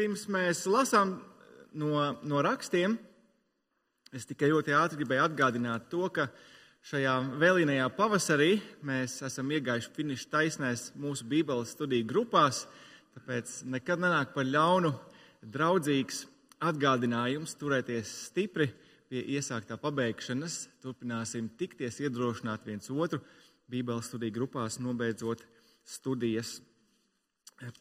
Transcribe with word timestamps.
Pirms 0.00 0.22
mēs 0.32 0.62
lasām 0.64 1.10
no, 1.76 1.90
no 2.24 2.38
rakstiem, 2.40 2.94
es 4.16 4.24
tikai 4.24 4.48
ļoti 4.48 4.72
ātri 4.72 5.02
gribēju 5.02 5.26
atgādināt 5.26 5.90
to, 5.92 6.06
ka 6.08 6.24
šajā 6.88 7.18
vēlīnajā 7.36 7.88
pavasarī 7.98 8.54
mēs 8.88 9.18
esam 9.28 9.50
iegājuši 9.52 9.90
finiša 9.98 10.30
taisnēs 10.32 10.84
mūsu 10.96 11.26
Bībeles 11.28 11.74
studiju 11.76 12.06
grupās, 12.08 12.62
tāpēc 13.12 13.52
nekad 13.74 14.00
nenāk 14.00 14.32
par 14.32 14.48
ļaunu 14.48 14.94
draudzīgs 15.44 16.22
atgādinājums 16.70 17.52
turēties 17.60 18.14
stipri 18.30 18.70
pie 19.10 19.20
iesāktā 19.34 19.76
pabeigšanas. 19.82 20.62
Turpināsim 20.80 21.50
tikties, 21.60 21.98
iedrošināt 22.06 22.64
viens 22.70 22.88
otru 22.88 23.20
Bībeles 23.68 24.08
studiju 24.08 24.38
grupās, 24.38 24.80
nobeidzot 24.80 25.44
studijas 25.84 26.56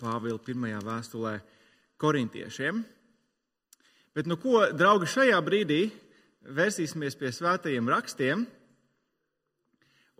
Pāvila 0.02 0.44
pirmajā 0.44 0.84
vēstulē 0.84 1.38
korintiešiem. 2.00 2.84
Bet 4.16 4.28
nu 4.30 4.40
ko, 4.42 4.64
draugi, 4.74 5.10
šajā 5.10 5.38
brīdī 5.46 5.84
vērsīsimies 6.50 7.18
pie 7.20 7.32
svētajiem 7.36 7.92
rakstiem, 7.92 8.46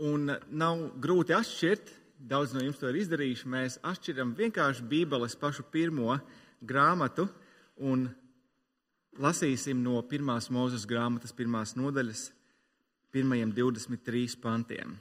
un 0.06 0.30
nav 0.52 0.84
grūti 1.02 1.36
atšķirt, 1.36 1.92
daudz 2.20 2.54
no 2.56 2.64
jums 2.64 2.80
to 2.80 2.92
ir 2.92 3.02
izdarījuši, 3.02 3.52
mēs 3.52 3.80
atšķiram 3.88 4.36
vienkārši 4.38 4.86
Bībeles 4.92 5.36
pašu 5.40 5.66
pirmo 5.72 6.18
grāmatu 6.62 7.28
un 7.88 8.08
lasīsim 9.20 9.80
no 9.84 10.00
pirmās 10.08 10.50
mūzes 10.52 10.86
grāmatas 10.88 11.36
pirmās 11.36 11.76
nodaļas 11.80 12.30
pirmajiem 13.12 13.54
23 13.56 14.40
pantiem. 14.44 14.98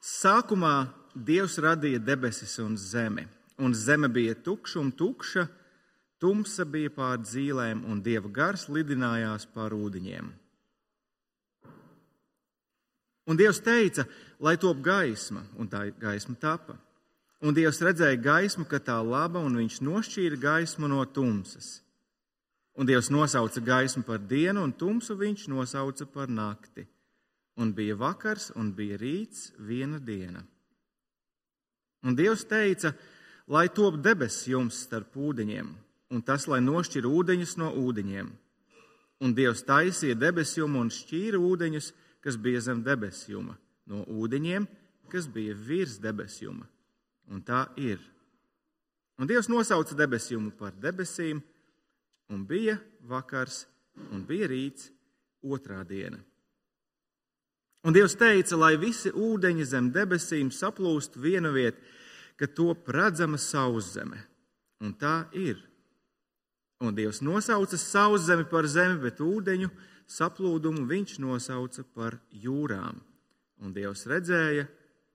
Sākumā 0.00 0.88
Dievs 1.12 1.58
radīja 1.60 2.00
debesis 2.00 2.54
un 2.62 2.76
zemi, 2.78 3.26
un 3.60 3.74
zeme 3.76 4.08
bija 4.08 4.32
tukša 4.34 4.78
un 4.80 4.92
tukša, 4.96 5.42
tumsa 6.22 6.64
bija 6.64 6.92
pār 6.94 7.18
dzīvēm, 7.20 7.82
un 7.84 8.00
Dieva 8.00 8.30
gars 8.32 8.68
lidinājās 8.72 9.44
pār 9.52 9.74
ūdeņiem. 9.76 10.30
Un 13.28 13.36
Dievs 13.36 13.60
teica, 13.60 14.06
lai 14.40 14.56
top 14.56 14.80
gaisma, 14.80 15.42
un 15.60 15.68
tā 15.68 15.82
gaisma 16.00 16.38
tapa. 16.40 16.78
Un 17.44 17.52
Dievs 17.56 17.82
redzēja 17.84 18.16
gaismu, 18.20 18.64
ka 18.64 18.80
tā 18.80 18.96
laba, 19.04 19.42
un 19.44 19.58
viņš 19.60 19.82
nošķīra 19.84 20.40
gaismu 20.40 20.88
no 20.88 21.04
tumsas. 21.04 21.82
Un 22.72 22.88
Dievs 22.88 23.12
nosauca 23.12 23.60
gaismu 23.60 24.02
par 24.08 24.22
dienu, 24.24 24.64
un 24.64 24.72
tumsu 24.72 25.18
viņš 25.18 25.46
nosauca 25.52 26.08
par 26.08 26.32
nakti 26.32 26.86
un 27.60 27.74
bija 27.76 27.96
vakars, 28.00 28.50
un 28.56 28.72
bija 28.74 28.96
rīts, 29.00 29.50
viena 29.60 30.00
diena. 30.00 30.42
Un 32.06 32.16
Dievs 32.16 32.46
teica, 32.48 32.94
lai 33.52 33.68
top 33.76 33.98
debesis 34.00 34.48
jums 34.48 34.78
starp 34.86 35.16
ūdeņiem, 35.20 35.68
un 36.14 36.22
tas, 36.24 36.46
lai 36.48 36.62
nošķir 36.64 37.08
ūdeņus 37.08 37.58
no 37.60 37.74
ūdeņiem. 37.76 38.30
Un 39.20 39.34
Dievs 39.36 39.66
taisīja 39.68 40.16
debesjumu 40.16 40.80
un 40.80 40.88
šķīra 40.94 41.40
ūdeņus, 41.44 41.90
kas 42.24 42.38
bija 42.40 42.62
zem 42.64 42.80
debesjuma, 42.84 43.58
no 43.92 44.06
ūdeņiem, 44.08 44.64
kas 45.12 45.28
bija 45.28 45.52
virs 45.52 45.98
debesjuma. 46.00 46.64
Un 47.28 47.44
tā 47.44 47.66
ir. 47.76 48.00
Un 49.20 49.28
Dievs 49.28 49.50
nosauca 49.52 49.98
debesjumu 49.98 50.54
par 50.56 50.72
debesīm, 50.80 51.42
un 52.32 52.48
bija 52.48 52.78
vakars, 53.04 53.66
un 54.08 54.24
bija 54.24 54.48
rīts, 54.48 54.88
otrā 55.44 55.82
diena. 55.84 56.22
Un 57.80 57.94
Dievs 57.96 58.12
teica, 58.20 58.58
lai 58.60 58.74
visi 58.76 59.08
ūdeņi 59.08 59.64
zem 59.64 59.88
debesīm 59.94 60.50
saplūst 60.52 61.16
viena 61.16 61.48
vieta, 61.54 61.80
ka 62.36 62.44
top 62.46 62.88
redzama 62.92 63.40
sauszeme. 63.40 64.20
Un 64.84 64.92
tā 65.00 65.30
ir. 65.32 65.62
Un 66.80 66.92
Dievs 66.96 67.20
nosauca 67.24 67.76
sauszemi 67.80 68.44
par 68.48 68.68
zemi, 68.68 68.98
bet 69.00 69.20
ūdeņu 69.24 69.70
saplūdumu 70.08 70.84
viņš 70.88 71.18
nosauca 71.24 71.84
par 71.96 72.18
jūrām. 72.32 73.00
Un 73.64 73.72
Dievs 73.72 74.04
redzēja, 74.08 74.66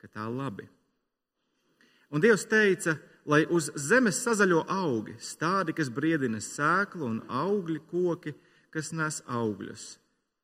ka 0.01 0.09
tā 0.09 0.25
labi. 0.29 0.65
Un 2.13 2.21
Dievs 2.21 2.45
teica, 2.49 2.95
lai 3.29 3.43
uz 3.49 3.69
zemes 3.77 4.21
sazaļo 4.25 4.63
augi, 4.69 5.17
stādi, 5.21 5.73
kas 5.77 5.89
briedina 5.93 6.41
sēklu, 6.41 7.05
un 7.05 7.21
augļi 7.29 7.81
koki, 7.91 8.33
kas 8.73 8.93
nes 8.93 9.21
augļus 9.25 9.85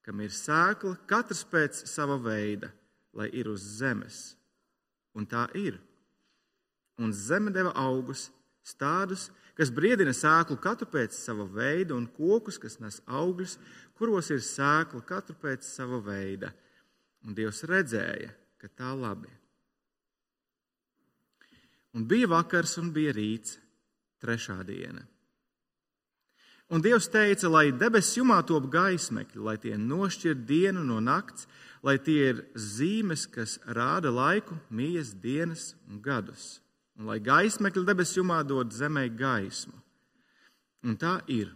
kam 0.06 0.22
ir 0.23 0.34
sēkla, 0.34 0.95
katrs 1.09 1.44
pēc 1.47 1.84
sava 1.89 2.17
veida, 2.22 2.72
lai 3.13 3.29
ir 3.34 3.50
uz 3.51 3.63
zemes. 3.79 4.35
Un 5.17 5.28
tā 5.28 5.47
ir. 5.57 5.78
Un 7.01 7.12
zeme 7.13 7.51
deva 7.53 7.73
augus, 7.78 8.29
stādus, 8.63 9.29
kas 9.57 9.72
briedina 9.73 10.13
sēklu 10.16 10.57
katru 10.61 10.88
pēc 10.90 11.16
sava 11.17 11.45
veida, 11.45 11.95
un 11.95 12.07
kokus, 12.07 12.59
kas 12.61 12.79
nes 12.81 13.01
augļus, 13.06 13.57
kuros 13.97 14.31
ir 14.34 14.41
sēkla 14.45 15.03
katru 15.07 15.35
pēc 15.41 15.66
sava 15.67 16.01
veida. 16.06 16.51
Un 17.25 17.38
Dievs 17.38 17.63
redzēja, 17.69 18.31
ka 18.57 18.69
tā 18.69 18.94
labi. 18.97 19.29
Un 21.94 22.07
bija 22.07 22.29
vakars 22.31 22.78
un 22.79 22.90
bija 22.95 23.11
rīts, 23.13 23.57
trešā 24.23 24.61
diena. 24.66 25.03
Un 26.71 26.79
Dievs 26.79 27.09
teica, 27.11 27.49
lai 27.51 27.73
debesu 27.75 28.21
jumā 28.21 28.37
top 28.47 28.69
gaismekļi, 28.71 29.41
lai 29.43 29.57
tie 29.59 29.73
nošķir 29.75 30.37
dienu 30.47 30.85
no 30.87 31.01
nakts, 31.03 31.43
lai 31.83 31.97
tie 31.99 32.29
ir 32.31 32.37
zīmes, 32.55 33.25
kas 33.27 33.57
rāda 33.67 34.07
laiku, 34.13 34.55
mijas 34.71 35.11
dienas 35.11 35.73
un 35.89 35.99
gadus. 35.99 36.61
Un 36.95 37.09
lai 37.11 37.19
gaismekļi 37.19 37.83
debesu 37.89 38.21
jumā 38.21 38.39
dod 38.47 38.71
zemē 38.71 39.09
gaismu. 39.19 39.75
Un 40.87 40.95
tā 40.95 41.17
ir. 41.27 41.51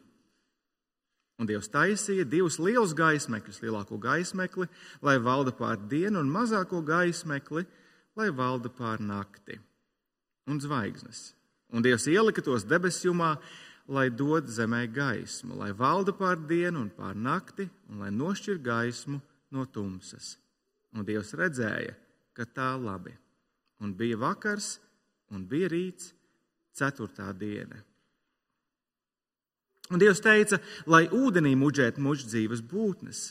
Un 1.39 1.47
Dievs 1.47 1.71
taisīja 1.71 2.27
divus 2.27 2.59
lielus 2.59 2.91
gaismekļus, 2.95 3.61
lielāko 3.63 3.95
gaismekli, 3.99 4.67
lai 5.03 5.15
valda 5.19 5.55
pār 5.55 5.79
dienu, 5.79 6.19
un 6.19 6.31
mazāko 6.31 6.83
gaismekli, 6.83 7.63
lai 8.19 8.29
valda 8.35 8.67
pār 8.71 8.99
nakti 8.99 9.61
un 10.47 10.59
zvaigznes. 10.59 11.31
Un 11.73 11.83
Dievs 11.83 12.05
ielika 12.07 12.43
tos 12.45 12.63
debesjumā, 12.67 13.35
lai 13.87 14.09
dod 14.09 14.47
zemē 14.49 14.85
gaismu, 14.89 15.55
lai 15.59 15.71
valda 15.73 16.13
pār 16.15 16.39
dienu 16.49 16.81
un 16.81 16.89
pār 16.89 17.15
nakti, 17.15 17.67
un 17.89 18.01
lai 18.01 18.11
nošķir 18.11 18.61
gaismu 18.63 19.19
no 19.53 19.65
tumsas. 19.65 20.35
Un 20.95 21.05
Dievs 21.05 21.33
redzēja, 21.37 21.93
ka 22.33 22.45
tā 22.45 22.71
labi. 22.79 23.13
Un 23.83 23.93
bija 23.93 24.17
vakars, 24.17 24.79
un 25.35 25.43
bija 25.45 25.69
rīts, 25.69 26.13
ceturtā 26.75 27.29
diena. 27.35 27.81
Un 29.91 30.01
Dievs 30.01 30.23
teica, 30.23 30.57
lai 30.89 31.05
ūdenī 31.13 31.53
muģētu 31.59 32.01
muždzīvas 32.01 32.63
būtnes, 32.65 33.21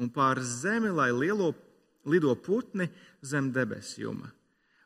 un 0.00 0.10
pār 0.10 0.40
zemi, 0.42 0.90
lai 0.90 1.12
lielo, 1.14 1.52
lido 2.08 2.34
putni 2.34 2.88
zem 3.22 3.52
debesjuma 3.54 4.32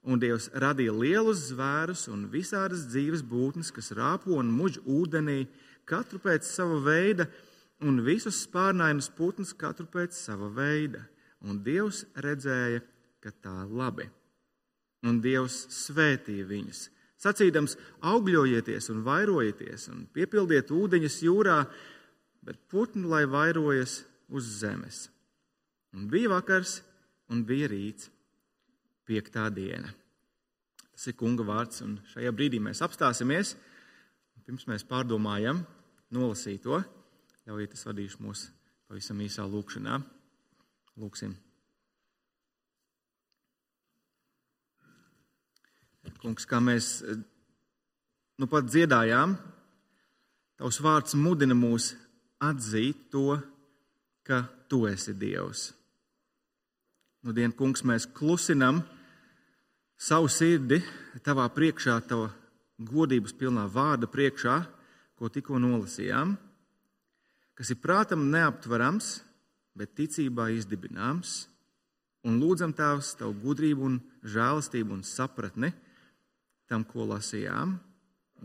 Un 0.04 0.20
Dievs 0.20 0.50
radīja 0.60 0.92
lielus 0.92 1.46
zvērus 1.48 2.04
un 2.12 2.26
visādas 2.32 2.84
dzīves 2.90 3.22
būtnes, 3.24 3.70
kas 3.72 3.88
rāpo 3.96 4.36
un 4.36 4.50
muģ 4.52 4.82
ūdenī, 4.84 5.46
katru 5.88 6.20
pēc 6.20 6.44
sava 6.44 6.76
veida, 6.84 7.26
un 7.80 8.02
visus 8.04 8.42
spārnainus 8.44 9.08
putnus 9.16 9.54
katru 9.56 9.88
pēc 9.88 10.12
sava 10.16 10.50
veida. 10.52 11.06
Un 11.44 11.62
Dievs 11.64 12.04
redzēja, 12.20 12.82
ka 13.24 13.32
tā 13.32 13.64
labi. 13.64 14.10
Un 15.08 15.22
Dievs 15.24 15.56
svētīja 15.72 16.44
viņus, 16.48 16.86
sacīdams, 17.20 17.76
augļojieties 18.04 18.90
un 18.92 19.02
vairojieties, 19.04 19.88
un 19.92 20.04
piepildiet 20.12 20.72
ūdeņus 20.72 21.20
jūrā, 21.24 21.58
bet 22.44 22.60
putni 22.68 23.08
lai 23.08 23.24
vairojas 23.28 24.02
uz 24.28 24.48
zemes. 24.60 25.06
Un 25.96 26.08
bija 26.12 26.32
vakars, 26.32 26.82
un 27.32 27.44
bija 27.48 27.70
rīts 27.72 28.10
piektā 29.08 29.46
diena. 29.52 29.92
Tas 30.94 31.08
ir 31.10 31.16
kunga 31.18 31.44
vārds, 31.46 31.82
un 31.84 31.96
šajā 32.12 32.32
brīdī 32.34 32.60
mēs 32.62 32.82
apstāsimies. 32.84 33.54
Pirms 34.44 34.66
mēs 34.68 34.84
pārdomājam, 34.84 35.62
nolasīt 36.12 36.62
to, 36.66 36.82
ļaujiet, 37.48 37.74
es 37.74 37.86
vadīšu 37.88 38.20
mūsu 38.20 38.50
pavisam 38.88 39.22
īsā 39.24 39.46
lūkšanā. 39.48 39.98
Lūksim. 41.00 41.32
Kungs, 46.20 46.46
kā 46.48 46.60
mēs 46.62 47.00
nu 48.40 48.48
pat 48.48 48.68
dziedājām, 48.68 49.34
tavs 50.60 50.80
vārds 50.84 51.16
mudina 51.18 51.56
mūs 51.56 51.94
atzīt 52.44 53.08
to, 53.12 53.40
ka 54.24 54.44
tu 54.68 54.84
esi 54.88 55.12
Dievs. 55.16 55.72
Nu, 57.24 57.32
dien, 57.32 57.52
kungs, 57.56 57.82
mēs 57.88 58.06
klusinam 58.12 58.82
savu 60.04 60.28
sirdi 60.28 60.82
tavā 61.24 61.46
priekšā, 61.54 61.96
tava 62.08 62.28
godības 62.76 63.32
pilnā 63.38 63.64
vārda 63.72 64.08
priekšā, 64.10 64.56
ko 65.16 65.30
tikko 65.32 65.60
nolasījām, 65.62 66.34
kas 67.54 67.70
ir 67.72 67.80
prātam 67.80 68.26
neaptverams, 68.32 69.20
bet 69.78 69.94
ticībā 69.96 70.50
izdibināms. 70.54 71.44
Un 72.24 72.38
lūdzam 72.40 72.72
Tēvs, 72.76 73.14
Tavu 73.20 73.34
gudrību, 73.42 73.84
un 73.84 73.96
žēlastību 74.24 74.94
un 74.96 75.02
sapratni 75.04 75.70
tam, 76.68 76.84
ko 76.88 77.04
lasījām. 77.10 77.76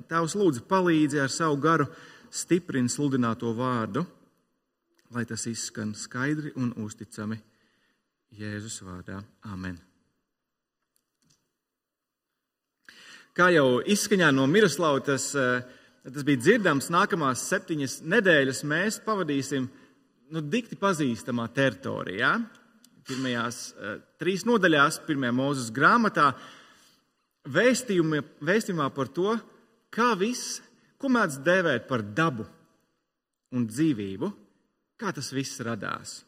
Tēvs, 0.10 0.36
lūdzu, 0.40 0.66
palīdzi 0.68 1.24
ar 1.24 1.32
savu 1.32 1.60
garu 1.64 1.88
stiprini 2.32 2.92
sludināto 2.92 3.52
vārdu, 3.56 4.06
lai 5.16 5.26
tas 5.26 5.48
izskan 5.50 5.96
skaidri 5.98 6.54
un 6.60 6.74
uzticami 6.84 7.40
Jēzus 8.40 8.84
vārdā. 8.86 9.24
Amen! 9.50 9.89
Kā 13.40 13.46
jau 13.56 13.80
izskaņā 13.88 14.34
no 14.36 14.44
Miroslava 14.52 15.00
tas, 15.00 15.30
eh, 15.32 15.62
tas 16.04 16.24
bija 16.28 16.42
dzirdams, 16.42 16.90
nākamās 16.92 17.46
septiņas 17.48 18.02
nedēļas 18.04 18.66
mēs 18.68 18.98
pavadīsim 19.06 19.70
nu, 20.36 20.42
dikti 20.44 20.76
pazīstamā 20.76 21.46
teritorijā 21.56 22.34
pirmajās 23.08 23.60
uh, 23.72 23.94
trīs 24.20 24.44
nodaļās, 24.46 25.00
pirmajā 25.08 25.34
mūzes 25.34 25.70
grāmatā, 25.74 26.34
vēstījumā 27.48 28.90
par 28.94 29.14
to, 29.16 29.38
kā 29.90 30.12
viss, 30.20 30.60
ko 31.00 31.10
mēdz 31.10 31.40
dēvēt 31.46 31.88
par 31.88 32.04
dabu 32.04 32.46
un 33.56 33.66
dzīvību, 33.72 34.30
kā 35.00 35.16
tas 35.16 35.32
viss 35.34 35.64
radās. 35.66 36.20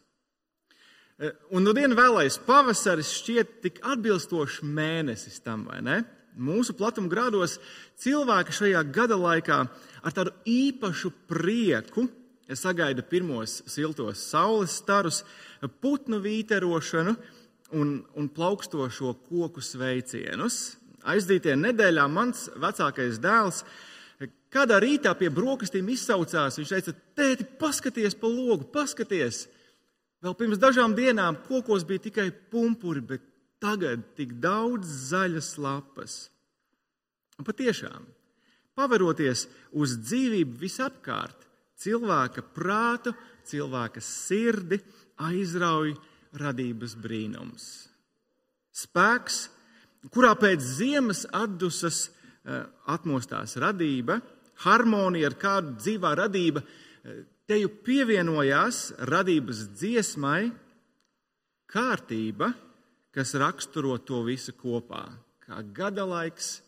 Uh, 1.19 1.35
un 1.51 1.67
no 1.67 1.75
dienas 1.75 1.99
vēlais 1.99 2.39
pavasaris 2.47 3.11
šķiet 3.19 3.53
tik 3.67 3.83
atbilstošs 3.83 4.63
mēnesis 4.63 5.43
tam, 5.43 5.67
vai 5.67 5.83
ne? 5.85 5.99
Mūsu 6.39 6.75
platuma 6.77 7.11
grādos 7.11 7.57
cilvēki 7.99 8.55
šajā 8.55 8.81
gada 8.93 9.17
laikā 9.19 9.59
ar 10.01 10.15
tādu 10.15 10.33
īpašu 10.47 11.11
prieku 11.27 12.07
sagaida 12.55 13.03
pirmos 13.03 13.61
siltos 13.69 14.23
saules 14.31 14.73
starus, 14.81 15.21
putnu 15.83 16.19
vīterošanu 16.23 17.15
un, 17.77 17.93
un 18.15 18.27
plaukstošo 18.31 19.13
koku 19.29 19.63
sveicienus. 19.63 20.77
Aizdītajā 21.07 21.57
nedēļā 21.57 22.05
mans 22.11 22.47
vecākais 22.61 23.19
dēls 23.21 23.63
kādā 24.51 24.77
rītā 24.83 25.13
pie 25.17 25.31
brokastīm 25.33 25.89
izsaucās. 25.93 26.59
Viņš 26.59 26.73
teica, 26.75 26.93
tēti, 27.17 27.47
paskaties 27.59 28.17
pa 28.19 28.29
logu, 28.29 28.67
paskaties! 28.73 29.47
Vēl 30.21 30.35
pirms 30.37 30.59
dažām 30.61 30.93
dienām 30.93 31.39
kokos 31.47 31.85
bija 31.87 32.03
tikai 32.03 32.27
pumpuri, 32.51 33.01
bet 33.01 33.23
tagad 33.61 34.03
tik 34.17 34.33
daudz 34.41 34.89
zaļas 35.11 35.53
lapas. 35.61 36.17
Un 37.39 37.47
patiešām, 37.47 38.05
paveroties 38.77 39.47
uz 39.77 39.95
dzīvību 40.01 40.59
visapkārt, 40.61 41.47
cilvēka 41.81 42.43
prātu, 42.55 43.13
cilvēka 43.47 44.01
sirdi 44.03 44.79
aizrauj 45.21 45.95
radības 46.37 46.95
brīnums. 47.01 47.65
Spēks, 48.71 49.43
kurā 50.13 50.31
pēc 50.39 50.63
ziemas 50.63 51.25
atdusas 51.35 52.05
eh, 52.07 52.63
atmostās 52.89 53.57
radība, 53.59 54.21
harmonija 54.63 55.31
ar 55.31 55.37
kādu 55.41 55.75
dzīvā 55.81 56.13
radība, 56.21 56.63
eh, 56.63 57.23
te 57.49 57.59
jau 57.59 57.71
pievienojās 57.83 58.83
radības 59.09 59.65
dziesmai 59.75 60.51
kārtība, 61.71 62.53
kas 63.15 63.35
raksturo 63.35 63.97
to 63.99 64.21
visu 64.27 64.53
kopā, 64.55 65.03
kā 65.43 65.59
gada 65.75 66.05
laiks 66.07 66.59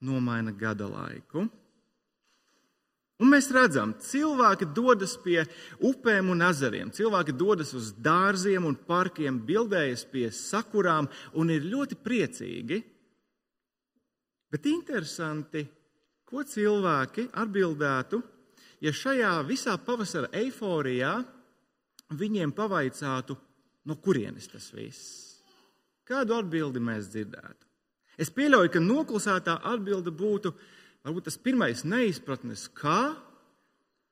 nomaina 0.00 0.52
gada 0.52 0.88
laiku. 0.90 1.46
Un 3.20 3.28
mēs 3.28 3.50
redzam, 3.52 3.92
cilvēki 4.00 4.70
dodas 4.72 5.12
pie 5.20 5.42
upēm 5.84 6.30
un 6.32 6.40
ezeriem, 6.46 6.88
cilvēki 6.88 7.34
dodas 7.36 7.74
uz 7.76 7.90
dārziem 7.92 8.64
un 8.64 8.78
parkiem, 8.88 9.42
bildējas 9.44 10.06
pie 10.08 10.30
sakurām 10.32 11.08
un 11.36 11.52
ir 11.52 11.66
ļoti 11.68 11.98
priecīgi. 12.00 12.80
Bet 14.50 14.64
interesanti, 14.66 15.66
ko 16.24 16.46
cilvēki 16.48 17.28
atbildētu, 17.42 18.22
ja 18.80 18.92
šajā 18.96 19.34
visā 19.44 19.76
pavasara 19.84 20.32
eiforijā 20.40 21.12
viņiem 22.16 22.56
pavaicātu, 22.56 23.36
no 23.84 24.00
kurienes 24.00 24.48
tas 24.48 24.72
viss? 24.72 25.29
Kādu 26.10 26.34
atbildi 26.34 26.82
mēs 26.82 27.10
dzirdētu? 27.12 27.66
Es 28.20 28.32
pieļauju, 28.34 28.72
ka 28.74 28.82
noklusētā 28.82 29.60
atbilde 29.70 30.12
būtu, 30.12 30.52
varbūt 31.06 31.28
tas 31.30 31.38
pirmais 31.40 31.84
neizpratnes, 31.86 32.66
kā, 32.76 33.14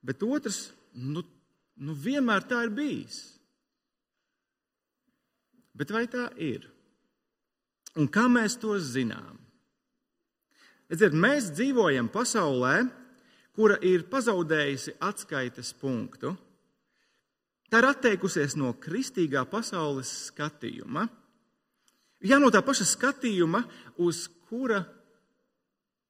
bet 0.07 0.23
otrs, 0.25 0.71
nu, 0.95 1.25
nu 1.83 1.97
vienmēr 1.99 2.47
tā 2.49 2.63
ir 2.69 2.73
bijis. 2.77 3.19
Bet 5.79 5.93
vai 5.95 6.07
tā 6.11 6.31
ir? 6.43 6.65
Un 7.99 8.09
kā 8.11 8.27
mēs 8.31 8.57
to 8.63 8.79
zinām? 8.79 9.37
Redziet, 10.89 11.13
mēs 11.13 11.51
dzīvojam 11.53 12.09
pasaulē, 12.09 12.87
kura 13.59 13.77
ir 13.85 14.07
pazaudējusi 14.09 14.97
atskaites 15.05 15.75
punktu. 15.77 16.33
Tā 17.69 17.83
ir 17.83 17.89
atteikusies 17.91 18.55
no 18.57 18.71
kristīgā 18.81 19.43
pasaules 19.51 20.09
skatījuma. 20.31 21.05
Jā, 22.19 22.41
no 22.43 22.51
tā 22.51 22.65
paša 22.67 22.87
skatījuma, 22.89 23.61
uz 24.03 24.25
kura 24.49 24.81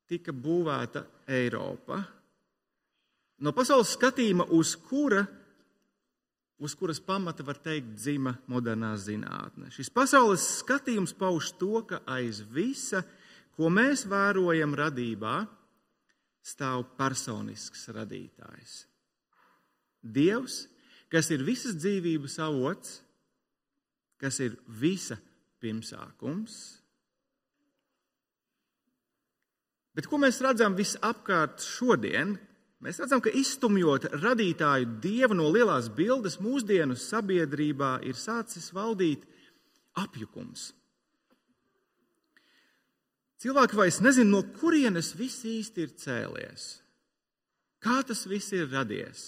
tika 0.09 0.33
būvēta 0.33 1.03
Eiropa. 1.29 2.01
No 3.45 3.53
pasaules 3.55 3.93
skatījuma, 3.93 4.49
uz, 4.57 4.73
kura, 4.89 5.21
uz 6.65 6.75
kuras 6.79 6.99
pamata 7.05 7.45
var 7.45 7.61
teikt, 7.61 7.93
dzima 8.01 8.33
modernā 8.49 8.95
zinātne. 8.99 9.69
Šis 9.75 9.93
pasaules 9.93 10.47
skatījums 10.63 11.13
pauž 11.19 11.53
to, 11.61 11.85
ka 11.85 12.01
aiz 12.09 12.41
visa, 12.41 13.05
ko 13.55 13.69
mēs 13.69 14.07
vērojam 14.09 14.73
radībā, 14.81 15.43
stāv 16.41 16.87
personisks 16.97 17.85
radītājs. 17.93 18.81
Dievs, 20.01 20.63
kas 21.13 21.29
ir 21.35 21.45
visas 21.45 21.77
dzīvības 21.77 22.41
avots, 22.41 23.01
kas 24.19 24.41
ir 24.41 24.57
visa 24.81 25.19
pirmsākums, 25.63 26.59
Bet 29.99 30.07
ko 30.07 30.21
mēs 30.23 30.37
redzam 30.45 30.77
visapkārt 30.79 31.59
šodien? 31.59 32.37
Mēs 32.87 33.01
redzam, 33.03 33.19
ka 33.19 33.33
izstumjot 33.35 34.05
radītāju 34.23 35.01
dievu 35.03 35.35
no 35.35 35.49
lielās 35.51 35.89
bildes, 35.91 36.37
mūsdienu 36.39 36.95
sabiedrībā 36.95 37.97
ir 38.07 38.15
sācis 38.15 38.69
valdīt 38.71 39.25
apjukums. 39.99 40.69
Cilvēki 43.43 43.79
vairs 43.81 43.99
nezina, 44.07 44.31
no 44.37 44.45
kurienes 44.61 45.11
viss 45.19 45.43
īsti 45.43 45.83
ir 45.83 45.91
cēlies, 45.99 46.69
kā 47.83 47.99
tas 48.07 48.23
viss 48.31 48.55
ir 48.55 48.71
radies, 48.71 49.27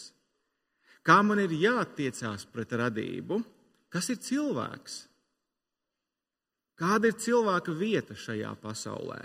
kā 1.03 1.19
man 1.27 1.43
ir 1.43 1.51
jāattiecās 1.51 2.47
pret 2.55 2.79
radību, 2.79 3.43
kas 3.91 4.11
ir 4.15 4.23
cilvēks, 4.23 5.03
kāda 6.81 7.11
ir 7.11 7.19
cilvēka 7.21 7.75
vieta 7.77 8.17
šajā 8.17 8.55
pasaulē. 8.63 9.21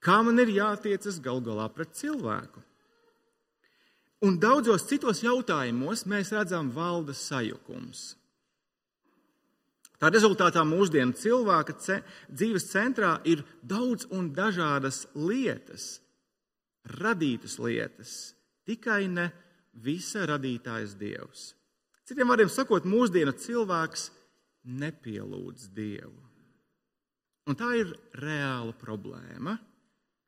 Kā 0.00 0.20
man 0.24 0.40
ir 0.42 0.50
jātiecas 0.52 1.20
gal 1.22 1.42
galā 1.44 1.68
pret 1.72 1.92
cilvēku? 1.94 2.62
Un 4.24 4.36
daudzos 4.40 4.84
citos 4.88 5.22
jautājumos 5.24 6.04
mēs 6.08 6.32
redzam 6.34 6.68
valdes 6.74 7.22
sajukums. 7.30 8.02
Tā 10.00 10.08
rezultātā 10.08 10.62
mūsdienu 10.64 11.12
cilvēka 11.16 11.76
ce 11.80 11.98
dzīves 12.32 12.66
centrā 12.70 13.18
ir 13.28 13.42
daudz 13.60 14.06
un 14.16 14.30
dažādas 14.36 15.02
lietas, 15.12 16.00
radītas 17.00 17.58
lietas, 17.60 18.14
tikai 18.64 19.04
ne 19.12 19.28
visa 19.76 20.24
radītājs 20.28 20.96
Dievs. 21.00 21.50
Citiem 22.08 22.32
vārdiem 22.32 22.48
sakot, 22.52 22.88
mūsdienu 22.88 23.36
cilvēks 23.36 24.08
nepielūdz 24.64 25.68
Dievu. 25.76 26.29
Un 27.48 27.56
tā 27.56 27.72
ir 27.80 27.94
reāla 28.20 28.74
problēma 28.76 29.56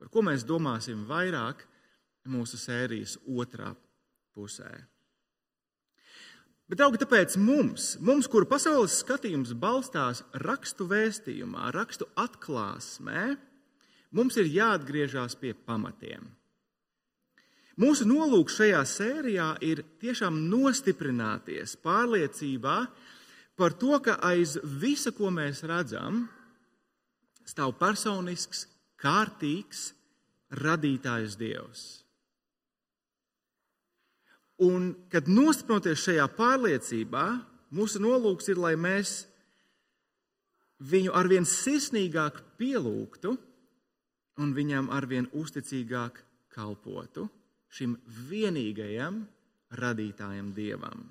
par 0.02 0.10
ko 0.10 0.24
mēs 0.26 0.42
domāsim 0.42 1.04
vairāk 1.06 1.60
mūsu 2.26 2.58
sērijas 2.58 3.14
otrā 3.30 3.68
pusē. 4.34 4.72
Bet, 6.66 6.80
draugi, 6.80 6.98
tāpēc 7.04 7.36
mums, 7.38 7.92
mums 8.02 8.26
kur 8.32 8.48
pasaules 8.50 8.96
skatījums 9.02 9.52
balstās 9.62 10.24
rakstu 10.42 10.88
vēstījumā, 10.90 11.70
rakstu 11.76 12.08
atklāsmē, 12.18 13.36
mums 14.10 14.38
ir 14.42 14.50
jāatgriežas 14.50 15.38
pie 15.38 15.52
pamatiem. 15.54 16.26
Mūsu 17.78 18.08
nolūks 18.08 18.58
šajā 18.58 18.82
sērijā 18.88 19.48
ir 19.62 19.84
tiešām 20.02 20.42
nostiprināties 20.50 21.76
pārliecībā 21.84 22.78
par 23.54 23.78
to, 23.78 23.94
ka 24.02 24.18
aiz 24.32 24.58
visa, 24.82 25.14
ko 25.14 25.30
mēs 25.30 25.62
redzam, 25.68 26.24
stāv 27.48 27.74
personisks 27.80 28.66
kārtīgs 29.00 29.90
radītājs 30.62 31.36
Dievs. 31.40 31.82
Un, 34.62 34.92
kad 35.10 35.26
nostiprinoties 35.26 36.04
šajā 36.04 36.26
pārliecībā, 36.36 37.26
mūsu 37.74 38.02
nolūks 38.02 38.52
ir, 38.52 38.60
lai 38.62 38.74
mēs 38.78 39.24
viņu 40.82 41.14
arvien 41.18 41.46
sirsnīgāk 41.48 42.38
pielūgtu 42.60 43.32
un 44.42 44.52
viņam 44.54 44.90
arvien 44.94 45.26
uzticīgāk 45.38 46.20
kalpotu 46.52 47.26
šim 47.72 47.96
vienīgajam 48.28 49.22
radītājam 49.80 50.52
dievam. 50.54 51.08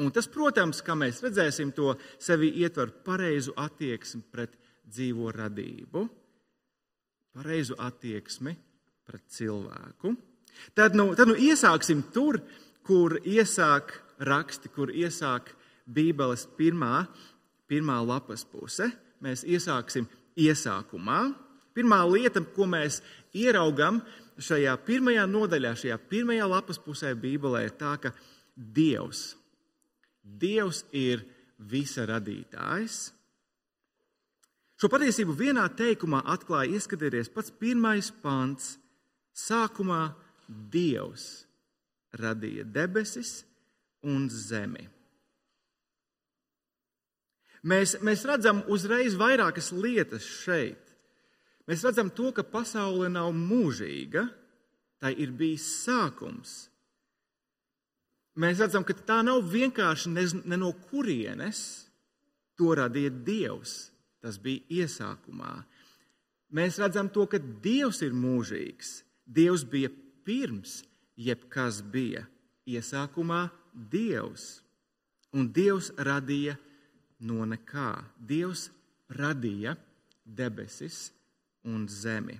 Un 0.00 0.12
tas, 0.14 0.28
protams, 0.30 0.80
kā 0.84 0.94
mēs 0.96 1.20
redzēsim, 1.24 1.74
to 1.76 1.92
sevi 2.20 2.52
ietver 2.62 2.92
pareizu 3.04 3.52
attieksmi 3.58 4.22
pret 4.32 4.54
dzīvo 4.90 5.30
radību, 5.34 6.04
pareizu 7.36 7.76
attieksmi 7.78 8.54
pret 9.06 9.24
cilvēku. 9.30 10.14
Tad 10.74 10.96
nu, 10.98 11.12
tad 11.16 11.30
nu 11.30 11.36
iesāksim 11.38 12.02
tur, 12.14 12.40
kur 12.86 13.18
iesāk 13.22 13.94
raksti, 14.26 14.70
kur 14.74 14.90
iesāk 14.90 15.54
Bībeles 15.90 16.44
pirmā, 16.58 17.04
pirmā 17.70 17.98
lapas 18.04 18.44
puse. 18.46 18.90
Mēs 19.22 19.42
iesāksim 19.46 20.06
iesākumā. 20.38 21.20
Pirmā 21.74 22.00
lieta, 22.10 22.42
ko 22.54 22.66
mēs 22.70 23.00
ieraugam 23.36 24.00
šajā 24.40 24.74
pirmajā 24.86 25.26
nodaļā, 25.30 25.74
šajā 25.78 25.98
pirmajā 26.10 26.46
lapas 26.50 26.80
pusē 26.82 27.12
Bībelē, 27.18 27.64
ir 27.68 27.76
tā, 27.78 27.94
ka 28.02 28.12
Dievs, 28.56 29.34
Dievs 30.20 30.84
ir 30.92 31.22
visa 31.70 32.06
radītājs. 32.08 33.10
Šo 34.80 34.88
patiesību 34.88 35.34
vienā 35.36 35.66
teikumā 35.76 36.22
atklāja, 36.32 36.72
ieskatieties, 36.78 37.28
pats 37.34 37.52
pirmais 37.52 38.08
pants. 38.22 38.78
Sākumā 39.36 40.14
Dievs 40.48 41.44
radīja 42.16 42.64
debesis 42.64 43.42
un 44.02 44.24
zemi. 44.32 44.86
Mēs, 47.60 47.98
mēs 48.00 48.24
redzam 48.24 48.62
uzreiz 48.72 49.14
vairākas 49.20 49.68
lietas 49.76 50.24
šeit. 50.24 50.80
Mēs 51.68 51.84
redzam 51.84 52.08
to, 52.10 52.32
ka 52.32 52.42
pasaule 52.42 53.10
nav 53.12 53.30
mūžīga, 53.36 54.24
tai 55.00 55.12
ir 55.20 55.36
bijis 55.36 55.68
sākums. 55.84 56.70
Mēs 58.40 58.64
redzam, 58.64 58.82
ka 58.88 58.96
tā 58.96 59.20
nav 59.26 59.44
vienkārši 59.52 60.10
ne, 60.16 60.24
ne 60.48 60.58
no 60.58 60.72
kurienes 60.88 61.60
to 62.56 62.72
radīja 62.80 63.12
Dievs. 63.12 63.89
Tas 64.20 64.36
bija 64.40 64.82
iesākumā. 64.82 65.52
Mēs 66.52 66.80
redzam 66.82 67.08
to, 67.12 67.24
ka 67.30 67.38
Dievs 67.38 68.02
ir 68.04 68.12
mūžīgs. 68.16 69.00
Dievs 69.24 69.64
bija 69.64 69.92
pirms 70.26 70.80
jebkas 71.16 71.80
bija. 71.82 72.26
Iesākumā 72.68 73.46
Dievs. 73.72 74.60
Un 75.32 75.48
Dievs 75.54 75.92
radīja 75.96 76.56
no 77.22 77.46
nekā. 77.48 77.94
Dievs 78.18 78.68
radīja 79.14 79.76
debesis 80.24 81.10
un 81.66 81.86
zemi. 81.88 82.38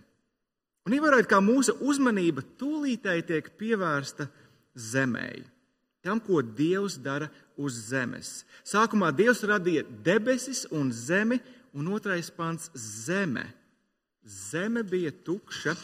Un 0.89 0.97
ievērojot, 0.97 1.29
kā 1.29 1.39
mūsu 1.45 1.77
uzmanība 1.87 2.43
tūlītēji 2.59 3.27
tiek 3.29 3.51
pievērsta 3.61 4.27
zemē, 4.75 5.29
tam, 6.03 6.23
ko 6.25 6.41
Dievs 6.43 6.97
dara 7.05 7.29
uz 7.61 7.77
zemes. 7.91 8.41
Sākumā 8.65 9.11
Dievs 9.15 9.45
radīja 9.47 9.85
debesis 10.07 10.65
un 10.73 10.89
zemi, 10.95 11.41
un 11.73 11.87
otrais 11.87 12.31
pants- 12.31 12.71
zeme. 13.07 13.53
Zeme 14.25 14.83
bija 14.83 15.11
tukša 15.11 15.75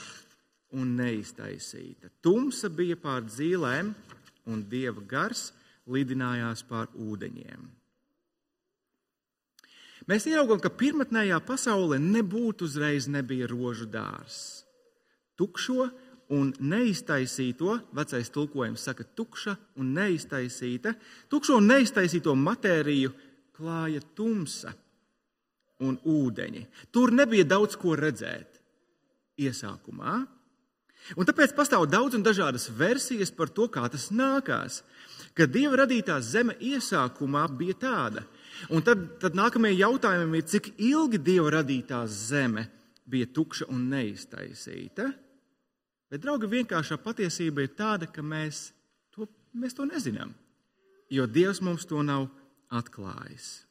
un 0.76 0.97
neiztaisīta. 0.97 2.11
Tumsa 2.23 2.69
bija 2.69 2.97
pār 2.97 3.23
dzīvēm, 3.23 3.95
un 4.47 4.62
dieva 4.69 5.00
gars 5.07 5.52
lidinājās 5.87 6.62
pār 6.69 6.87
ūdeņiem. 6.95 7.69
Mēs 10.07 10.26
ieraugām, 10.31 10.61
ka 10.62 10.71
pirmotnējā 10.71 11.40
pasaulē 11.43 11.99
nebūtu 11.99 12.69
uzreiz 12.69 13.09
nebija 13.09 13.49
rožu 13.50 13.88
dārzs. 13.90 14.62
Tukšo 15.37 15.90
un 16.31 16.52
neiztaisīto, 16.52 17.81
vecais 17.95 18.31
tulkojums 18.31 18.87
saka, 18.87 19.05
tukša 19.05 19.57
un 19.76 19.95
neiztaisīta, 19.95 20.95
tukšo 21.28 21.59
un 21.59 21.66
neiztaisīto 21.73 22.35
matēriju 22.38 23.12
klāja 23.57 24.02
tumsa 24.14 24.75
un 25.85 25.99
ūdeņi. 26.00 26.64
Tur 26.95 27.12
nebija 27.12 27.47
daudz 27.49 27.76
ko 27.80 27.97
redzēt 27.99 28.61
iesākumā. 29.40 30.23
Un 31.14 31.28
tāpēc 31.28 31.52
pastāv 31.54 31.85
daudz 31.90 32.16
un 32.18 32.25
dažādas 32.26 32.66
versijas 32.75 33.30
par 33.30 33.52
to, 33.54 33.68
kā 33.71 33.85
tas 33.92 34.09
nākās. 34.11 34.80
Kad 35.37 35.52
Dieva 35.54 35.83
radītā 35.85 36.16
zeme 36.25 36.56
iesākumā 36.59 37.45
bija 37.59 37.76
tāda, 37.85 38.25
un 38.73 38.83
tad, 38.83 39.04
tad 39.23 39.37
nākamie 39.38 39.75
jautājumi 39.76 40.40
ir, 40.40 40.49
cik 40.49 40.73
ilgi 40.80 41.21
Dieva 41.23 41.52
radītā 41.59 42.00
zeme 42.11 42.66
bija 43.06 43.28
tukša 43.30 43.68
un 43.71 43.85
neiztaisīta. 43.92 45.12
Bet, 46.11 46.23
draugi, 46.23 46.49
vienkāršā 46.50 46.99
patiesība 47.02 47.66
ir 47.66 47.76
tāda, 47.78 48.09
ka 48.11 48.25
mēs 48.25 48.71
to, 49.14 49.28
mēs 49.54 49.76
to 49.76 49.87
nezinām, 49.87 50.35
jo 51.12 51.26
Dievs 51.30 51.62
mums 51.62 51.87
to 51.87 52.02
nav 52.02 52.28
atklājis. 52.73 53.65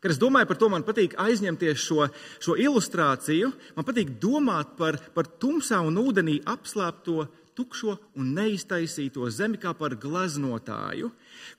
Kad 0.00 0.14
es 0.14 0.20
domāju 0.20 0.48
par 0.48 0.56
to, 0.56 0.68
man 0.72 0.84
patīk 0.86 1.14
aizņemties 1.20 1.82
šo, 1.84 2.06
šo 2.40 2.56
ilustrāciju. 2.56 3.50
Man 3.76 3.84
patīk 3.84 4.14
domāt 4.22 4.72
par, 4.78 4.96
par 5.12 5.28
tumsā 5.42 5.82
un 5.84 5.98
ūdenī 6.00 6.38
apslēpto, 6.48 7.26
tukšo 7.58 7.98
un 8.16 8.30
neiztaisīto 8.38 9.28
zemi 9.28 9.60
kā 9.60 9.74
par 9.76 9.96
gleznotāju, 10.00 11.10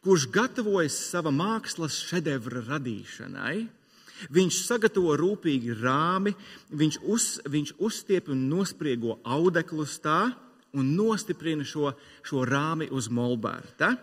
kurš 0.01 0.25
gatavojas 0.33 0.98
sava 1.12 1.29
mākslas 1.36 2.00
šedevra 2.07 2.63
radīšanai. 2.71 3.57
Viņš 4.33 4.60
sagatavo 4.67 5.15
rūpīgi 5.17 5.75
rāmi, 5.81 6.33
viņš, 6.77 7.00
uz, 7.10 7.27
viņš 7.45 7.75
uzstiep 7.81 8.29
un 8.33 8.48
nospriego 8.50 9.17
audeklus 9.21 9.98
tā 10.01 10.31
un 10.77 10.93
nostiprina 10.98 11.65
šo, 11.67 11.93
šo 12.25 12.45
rāmi 12.48 12.89
uz 12.93 13.10
molbērta. 13.10 13.95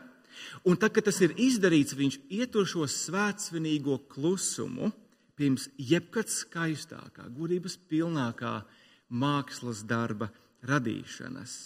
Un 0.68 0.78
tad, 0.80 0.94
kad 0.96 1.06
tas 1.08 1.20
ir 1.24 1.34
izdarīts, 1.40 1.96
viņš 1.98 2.18
ietur 2.40 2.66
šo 2.68 2.86
svētsvinīgo 2.90 3.98
klusumu 4.10 4.90
pirms 5.38 5.68
jebkad 5.78 6.30
skaistākā, 6.32 7.28
gudrības 7.34 7.78
pilnākā 7.90 8.60
mākslas 9.08 9.84
darba 9.86 10.30
radīšanas. 10.66 11.56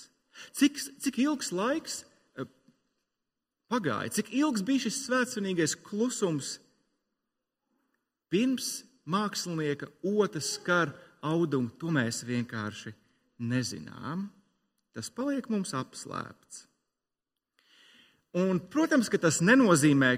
Cik, 0.57 0.81
cik 1.03 1.21
ilgs 1.25 1.53
laiks 1.55 2.03
eh, 2.37 2.49
pagāja, 3.73 4.13
cik 4.19 4.33
ilgs 4.37 4.65
bija 4.67 4.87
šis 4.87 5.01
svētsvinīgais 5.07 5.77
klusums 5.85 6.57
pirms 8.33 8.83
mākslinieka 9.09 9.91
otrs 10.09 10.55
skar 10.57 10.93
audumu, 11.25 11.73
to 11.79 11.93
mēs 11.93 12.23
vienkārši 12.27 12.95
nezinām. 13.43 14.29
Tas 14.93 15.09
paliek 15.13 15.49
mums 15.53 15.73
apslēpts. 15.77 16.67
Un, 18.33 18.61
protams, 18.73 19.11
ka 19.13 19.21
tas 19.21 19.43
nenozīmē, 19.45 20.15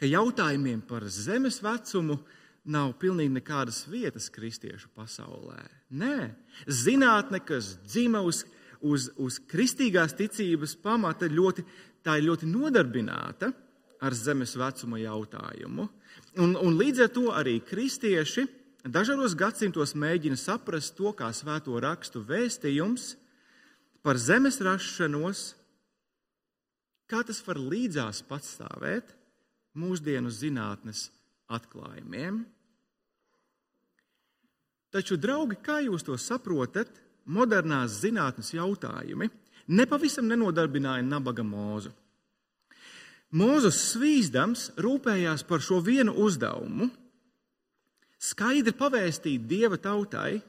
ka 0.00 0.08
jautājumiem 0.08 0.80
par 0.88 1.04
zemes 1.12 1.60
vecumu 1.60 2.16
nav 2.64 2.94
pilnīgi 3.00 3.34
nekādas 3.34 3.82
vietas 3.88 4.30
kristiešu 4.32 4.88
pasaulē. 4.96 5.60
Nē, 5.92 6.30
zinātne, 6.64 7.42
kas 7.44 7.74
dzima 7.84 8.22
uz, 8.24 8.46
uz, 8.80 9.10
uz 9.20 9.36
kristīgās 9.50 10.16
ticības 10.16 10.76
pamata, 10.80 11.28
ļoti, 11.28 11.64
tā 12.04 12.16
ir 12.16 12.30
ļoti 12.30 12.48
nodarbināta 12.48 13.52
ar 14.00 14.16
zemes 14.16 14.56
vecuma 14.56 15.00
jautājumu. 15.02 15.88
Un, 16.40 16.56
un 16.56 16.76
līdz 16.80 17.04
ar 17.04 17.12
to 17.12 17.28
arī 17.36 17.58
kristieši 17.60 18.46
dažādos 18.88 19.36
gadsimtos 19.36 19.92
mēģina 19.92 20.38
saprast 20.40 20.96
to, 20.96 21.12
kā 21.12 21.28
svēto 21.36 21.76
rakstu 21.84 22.24
vēstījums 22.24 23.14
par 24.00 24.16
zemes 24.16 24.60
rašanos 24.64 25.50
Kā 27.10 27.24
tas 27.26 27.40
var 27.42 27.58
līdzās 27.58 28.22
patstāvēt 28.28 29.10
mūsdienu 29.74 30.30
zinātnes 30.30 31.08
atklājumiem? 31.50 32.44
Taču, 34.94 35.18
draugi, 35.18 35.58
kā 35.58 35.80
jūs 35.82 36.06
to 36.06 36.14
saprotat, 36.18 36.90
modernās 37.26 37.98
zinātnes 38.02 38.52
jautājumi 38.54 39.26
nepavisam 39.70 40.26
nenodarbināja 40.30 41.02
nabaga 41.06 41.42
mūzu. 41.46 41.90
Mūzes 43.30 43.76
svīzdams 43.92 44.70
rūpējās 44.78 45.44
par 45.46 45.62
šo 45.62 45.78
vienu 45.86 46.14
uzdevumu- 46.18 46.90
skaidri 48.30 48.74
pavēstīt 48.74 49.46
dieva 49.46 49.78
tautai, 49.78 50.42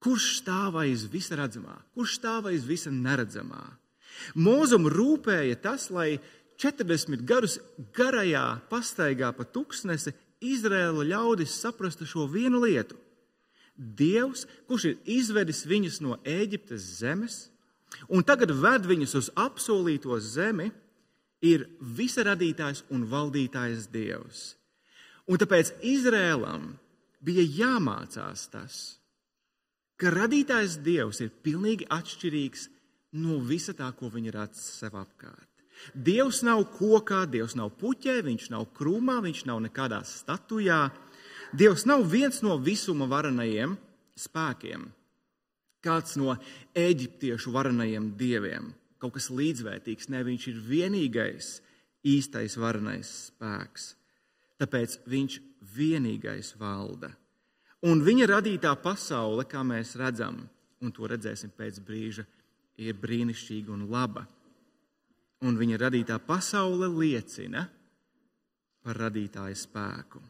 kurš 0.00 0.42
stāv 0.42 0.76
aiz 0.80 1.06
visa 1.08 1.36
redzamā, 1.36 1.76
kurš 1.94 2.18
stāv 2.20 2.50
aiz 2.52 2.64
visa 2.64 2.90
neredzamā. 2.90 3.81
Mūzum 4.34 4.88
rūpēja 4.90 5.58
tas, 5.62 5.88
lai 5.90 6.20
40 6.62 7.24
gadus 7.26 7.58
garajā 7.96 8.44
pastaigā 8.70 9.32
pa 9.36 9.46
tuksnesi 9.48 10.14
Izraēla 10.42 11.06
ļaudis 11.12 11.54
saprastu 11.62 12.06
šo 12.08 12.26
vienu 12.30 12.62
lietu. 12.64 12.98
Dievs, 13.76 14.44
kurš 14.68 14.90
ir 14.90 14.98
izvedis 15.18 15.64
viņus 15.66 16.00
no 16.04 16.18
Ēģiptes 16.28 16.84
zemes 17.00 17.38
un 18.08 18.24
tagad 18.26 18.52
ved 18.54 18.86
viņus 18.88 19.14
uz 19.18 19.30
apsolīto 19.38 20.18
zemi, 20.20 20.70
ir 21.42 21.66
visa 21.80 22.24
radītājs 22.26 22.84
un 22.94 23.04
valdītājs 23.10 23.88
Dievs. 23.92 24.52
Un 25.26 25.38
tāpēc 25.38 25.72
Izrēlam 25.86 26.72
bija 27.22 27.42
jāmācās 27.42 28.46
tas, 28.52 28.76
ka 29.98 30.12
radītājs 30.14 30.78
Dievs 30.82 31.22
ir 31.24 31.34
pilnīgi 31.42 31.88
atšķirīgs 31.90 32.68
no 32.68 32.81
visa 33.12 33.74
tā, 33.76 33.90
ko 33.92 34.08
viņi 34.08 34.32
redz 34.32 34.60
sev 34.80 34.96
apkārt. 34.96 35.48
Dievs 35.94 36.42
nav 36.46 36.64
kokā, 36.76 37.24
Dievs 37.26 37.56
nav 37.58 37.72
puķē, 37.80 38.20
viņš 38.22 38.50
nav 38.52 38.68
krūmā, 38.76 39.20
viņš 39.24 39.44
nav 39.48 39.60
nekādā 39.64 40.02
statujā. 40.06 40.90
Dievs 41.52 41.84
nav 41.86 42.04
viens 42.08 42.42
no 42.42 42.56
visuma 42.58 43.08
varenajiem 43.10 43.76
spēkiem, 44.16 44.86
kāds 45.84 46.16
no 46.16 46.36
eģiptiešu 46.78 47.52
varenajiem 47.52 48.12
dieviem, 48.16 48.70
kaut 49.02 49.16
kas 49.18 49.28
līdzvērtīgs. 49.32 50.08
Nē, 50.12 50.22
viņš 50.28 50.46
ir 50.52 50.60
vienīgais 50.68 51.56
īstais 52.06 52.56
varenais 52.56 53.10
spēks. 53.28 53.94
Tāpēc 54.62 55.00
viņš 55.10 55.40
vienīgais 55.74 56.54
valda. 56.60 57.10
Un 57.82 58.04
viņa 58.06 58.28
radītā 58.30 58.76
pasaule, 58.78 59.42
kā 59.50 59.64
mēs 59.66 59.96
redzam, 59.98 60.44
un 60.82 60.92
to 60.94 61.08
redzēsim 61.10 61.50
pēc 61.58 61.80
brīža, 61.82 62.22
ir 62.22 62.41
brīnišķīga 62.78 63.72
un 63.74 63.86
laba. 63.90 64.26
Un 65.42 65.58
viņa 65.58 65.80
radītā 65.82 66.18
pasaule 66.22 66.88
liecina 66.88 67.66
par 68.82 68.98
radītāja 69.06 69.58
spēku. 69.58 70.22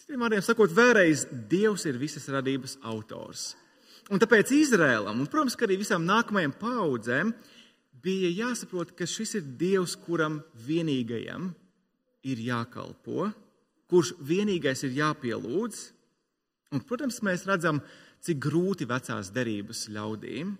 Citiem 0.00 0.24
vārdiem 0.24 0.42
sakot, 0.42 0.72
vēlreiz 0.74 1.26
Dievs 1.30 1.84
ir 1.86 2.00
visas 2.00 2.24
radības 2.32 2.78
autors. 2.88 3.52
Un 4.10 4.18
tāpēc 4.18 4.50
Izrēlam, 4.56 5.20
un, 5.20 5.28
protams, 5.30 5.54
arī 5.62 5.76
visām 5.78 6.02
nākamajām 6.08 6.56
paudzēm, 6.58 7.30
bija 8.02 8.30
jāsaprot, 8.32 8.94
ka 8.96 9.06
šis 9.06 9.36
ir 9.38 9.44
Dievs, 9.60 9.94
kuram 10.00 10.40
vienīgajam 10.66 11.52
ir 12.26 12.42
jākalpo, 12.42 13.28
kurš 13.90 14.14
vienīgais 14.24 14.82
ir 14.88 14.96
jāpielūdz. 14.98 15.82
Un, 16.74 16.82
protams, 16.86 17.20
mēs 17.26 17.46
redzam, 17.48 17.80
cik 18.24 18.40
grūti 18.42 18.88
vecās 18.88 19.30
derības 19.34 19.86
ļaudīm 19.92 20.56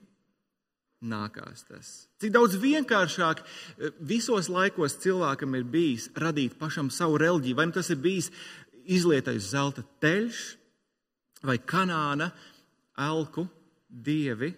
nākās 1.00 1.64
tas. 1.68 1.90
Cik 2.20 2.32
daudz 2.34 2.56
vienkāršāk 2.60 3.42
eh, 3.42 3.92
visos 4.00 4.50
laikos 4.52 4.98
cilvēkam 5.00 5.56
ir 5.56 5.64
bijis 5.64 6.10
radīt 6.16 6.58
pašam 6.60 6.90
savu 6.92 7.20
reliģiju. 7.20 7.56
Vai 7.56 7.68
nu 7.70 7.76
tas 7.76 7.90
ir 7.92 8.00
bijis 8.02 8.30
izlietais 8.84 9.50
zelta 9.52 9.84
teļš 10.02 10.42
vai 11.46 11.56
kanāna, 11.64 12.30
elku 13.00 13.46
dievi, 13.88 14.52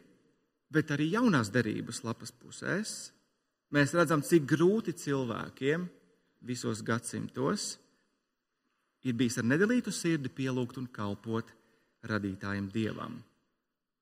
bet 0.73 0.90
arī 0.90 1.12
jaunās 1.12 1.52
derības 1.54 2.02
lapas 2.02 2.32
pusēs. 2.35 3.12
Mēs 3.73 3.94
redzam, 3.97 4.25
cik 4.25 4.44
grūti 4.50 4.92
cilvēkiem 4.99 5.87
visos 6.44 6.82
gadsimtos 6.85 7.76
ir 9.06 9.14
bijis 9.18 9.38
ar 9.38 9.47
nedalītu 9.47 9.94
sirdi 9.94 10.30
pielūgt 10.32 10.80
un 10.80 10.88
kalpot 10.90 11.49
radītājiem 12.09 12.68
dievam, 12.73 13.18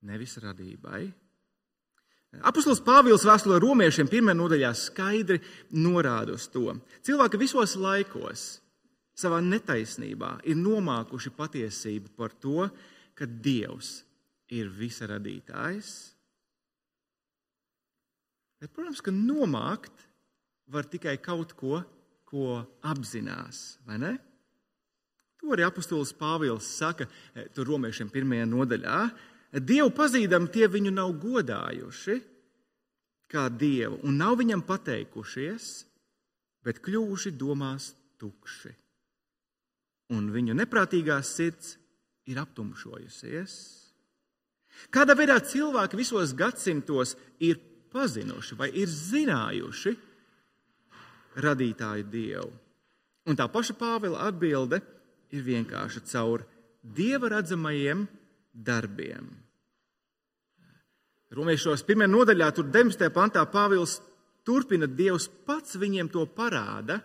nevis 0.08 0.36
radībai. 0.40 1.02
Apostols 2.46 2.78
Pāvils 2.86 3.26
vēstulē 3.26 3.58
romiešiem 3.58 4.08
pirmajā 4.10 4.38
nodaļā 4.38 4.70
skaidri 4.78 5.40
norāda 5.74 6.36
uz 6.38 6.46
to. 6.52 6.76
Cilvēki 7.02 7.40
visos 7.40 7.74
laikos 7.74 8.44
savā 9.18 9.40
netaisnībā 9.42 10.36
ir 10.48 10.58
nomākuši 10.60 11.32
patiesību 11.36 12.14
par 12.16 12.36
to, 12.38 12.68
ka 13.18 13.26
Dievs 13.26 13.98
ir 14.54 14.70
visa 14.70 15.10
radītājs. 15.10 15.90
Bet, 18.60 18.70
protams, 18.76 19.02
ka 19.02 19.12
nomākt 19.14 20.06
var 20.70 20.86
tikai 20.86 21.16
kaut 21.22 21.56
ko, 21.58 21.80
ko 22.28 22.60
apzinās, 22.86 23.80
vai 23.88 23.98
ne? 23.98 24.12
To 25.40 25.54
arī 25.54 25.64
apustulis 25.64 26.12
Pāvils 26.16 26.68
saka 26.68 27.06
eh, 27.08 27.48
tur 27.54 27.68
romiešiem 27.72 28.10
pirmajā 28.12 28.48
nodaļā. 28.48 28.98
Dievu 29.64 29.90
pazīdami 29.96 30.50
tie 30.52 30.68
viņu 30.70 30.92
nav 30.94 31.14
godājuši 31.22 32.20
kā 33.30 33.46
dievu 33.50 34.00
un 34.06 34.18
nav 34.18 34.36
viņam 34.40 34.62
pateikušies, 34.66 35.70
bet 36.66 36.82
kļuvuši 36.84 37.32
domās 37.38 37.92
tukši. 38.20 38.72
Un 40.14 40.28
viņu 40.34 40.56
neprātīgā 40.58 41.20
sirds 41.22 41.76
ir 42.30 42.40
aptumšojusies. 42.42 43.54
Kādā 44.90 45.16
veidā 45.18 45.38
cilvēki 45.42 45.98
visos 45.98 46.34
gadsimtos 46.36 47.16
ir 47.42 47.58
pazinuši 47.90 48.58
vai 48.58 48.70
ir 48.74 48.90
zinājuši 48.90 49.96
radītāju 51.42 52.06
dievu? 52.10 52.50
Un 53.30 53.38
tā 53.38 53.46
paša 53.50 53.76
Pāvila 53.78 54.26
atbilde 54.26 54.80
ir 54.80 54.99
vienkārši 55.38 56.02
caur 56.10 56.42
dieva 56.82 57.30
redzamajiem 57.30 58.06
darbiem. 58.50 59.28
Romiešos 61.30 61.84
pirmajā 61.86 62.10
nodaļā, 62.10 62.48
tur 62.56 62.66
19. 62.74 63.06
pantā, 63.14 63.44
Pāvils 63.46 64.00
turpina, 64.42 64.88
Dievs 64.90 65.28
pats 65.46 65.76
viņiem 65.78 66.08
to 66.10 66.24
parāda, 66.26 66.98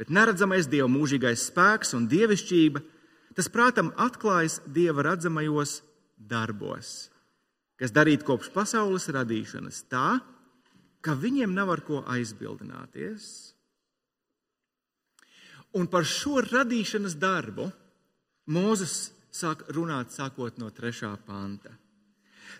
bet 0.00 0.08
neredzamais 0.08 0.68
Dieva 0.70 0.88
mūžīgais 0.88 1.44
spēks 1.50 1.92
un 1.98 2.06
dievišķība, 2.08 2.80
tas 3.36 3.50
prātam 3.52 3.92
atklājas 4.00 4.62
Dieva 4.64 5.04
redzamajos 5.10 5.82
darbos, 6.16 7.10
kas 7.76 7.92
darīt 7.92 8.24
kopš 8.24 8.48
pasaules 8.54 9.10
radīšanas 9.12 9.82
tā, 9.92 10.16
ka 11.04 11.12
viņiem 11.14 11.52
nav 11.52 11.74
ar 11.76 11.84
ko 11.84 12.00
aizbildināties. 12.08 13.55
Un 15.76 15.88
par 15.92 16.06
šo 16.08 16.40
radīšanas 16.44 17.18
darbu 17.20 17.68
Mūzes 18.46 19.10
sāk 19.34 19.64
runāt 19.74 20.12
sākot 20.14 20.60
no 20.62 20.70
3. 20.70 21.08
panta. 21.26 21.72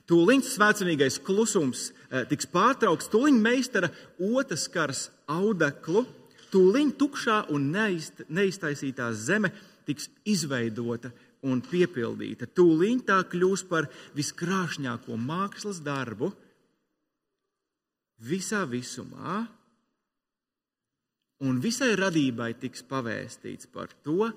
Tūlīt 0.06 0.46
svētceļīgais 0.46 1.20
klusums 1.22 1.92
eh, 2.10 2.24
tiks 2.26 2.48
pārtraukts, 2.50 3.06
tūlīt 3.10 3.38
meistara 3.38 3.92
otrs 4.18 4.66
kars 4.74 5.04
audeklu, 5.30 6.02
tūlīt 6.50 6.96
tukšā 6.98 7.44
un 7.54 7.70
neiztaisītā 7.70 9.12
zeme 9.14 9.52
tiks 9.86 10.10
izveidota 10.26 11.12
un 11.46 11.62
piepildīta. 11.62 12.50
Tūlīt 12.50 13.06
tā 13.06 13.20
kļūs 13.30 13.62
par 13.70 13.86
viskrāšņāko 14.18 15.18
mākslas 15.22 15.78
darbu 15.86 16.32
visā 18.26 18.64
visumā, 18.66 19.44
un 21.44 21.58
visai 21.60 21.92
radībai 21.98 22.54
tiks 22.60 22.84
pavēstīts 22.88 23.68
par 23.72 23.92
to, 24.04 24.30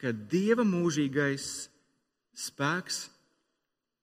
ka 0.00 0.12
Dieva 0.12 0.64
mūžīgais 0.66 1.46
spēks 2.36 3.00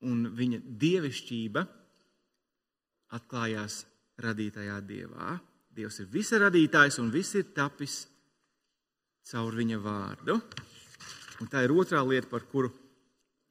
un 0.07 0.27
viņa 0.37 0.61
dievišķība 0.81 1.63
atklājās 3.17 3.81
radītajā 4.21 4.77
dievā. 4.85 5.37
Dievs 5.77 6.01
ir 6.01 6.09
visa 6.11 6.39
radītājs 6.41 6.97
un 7.01 7.11
viss 7.13 7.37
ir 7.37 7.49
tapis 7.55 8.05
caur 9.27 9.57
viņa 9.57 9.79
vārdu. 9.81 10.39
Un 11.41 11.49
tā 11.51 11.61
ir 11.65 11.73
otrā 11.75 12.01
lieta, 12.01 12.29
par 12.31 12.47
kuru 12.49 12.71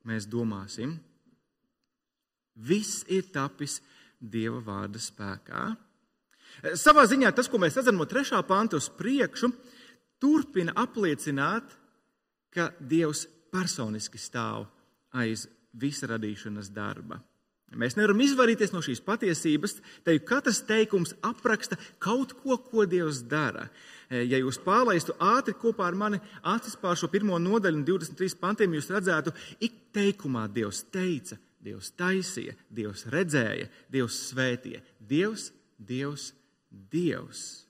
mēs 0.06 0.26
domāsim. 0.26 0.96
Viss 2.56 3.04
ir 3.12 3.28
tapis 3.30 3.80
Dieva 4.16 4.62
vārda 4.64 4.98
spēkā. 5.02 5.68
Savā 6.74 7.04
ziņā 7.06 7.30
tas, 7.36 7.48
ko 7.52 7.60
mēs 7.62 7.76
redzam 7.78 7.98
no 8.00 8.06
3. 8.08 8.40
panta 8.48 8.80
uz 8.80 8.88
priekšu, 8.90 9.52
turpina 10.22 10.74
apliecināt, 10.76 11.70
ka 12.50 12.70
Dievs 12.80 13.26
personiski 13.52 14.18
stāv 14.18 14.66
aiz 15.16 15.46
visa 15.76 16.08
radīšanas 16.10 16.72
darba. 16.72 17.20
Mēs 17.76 17.96
nevaram 17.98 18.20
izvairīties 18.22 18.70
no 18.70 18.80
šīs 18.84 19.00
patiesības, 19.02 19.80
te 20.06 20.14
katrs 20.22 20.60
teikums 20.68 21.16
apraksta 21.26 21.76
kaut 21.98 22.36
ko, 22.38 22.56
ko 22.62 22.86
Dievs 22.86 23.24
dara. 23.26 23.66
E, 24.06 24.22
ja 24.22 24.38
jūs 24.38 24.60
pārlaistu 24.62 25.16
ātri 25.18 25.56
kopā 25.58 25.88
ar 25.90 25.98
mani 25.98 26.20
acis 26.46 26.78
pār 26.78 26.94
šo 26.96 27.10
pirmo 27.10 27.40
nodaļu, 27.42 27.82
23 27.88 28.38
pantiem, 28.38 28.78
jūs 28.78 28.92
redzētu, 28.94 29.34
ik 29.58 29.90
teikumā 29.96 30.46
Dievs 30.54 30.84
teica, 30.94 31.40
Dievs 31.66 31.90
taisīja, 31.98 32.54
Dievs 32.70 33.02
redzēja, 33.10 33.66
Dievs 33.90 34.20
svētīja. 34.30 34.84
Dievs, 35.02 35.50
Dievs, 35.76 36.30
Dievs. 36.92 37.66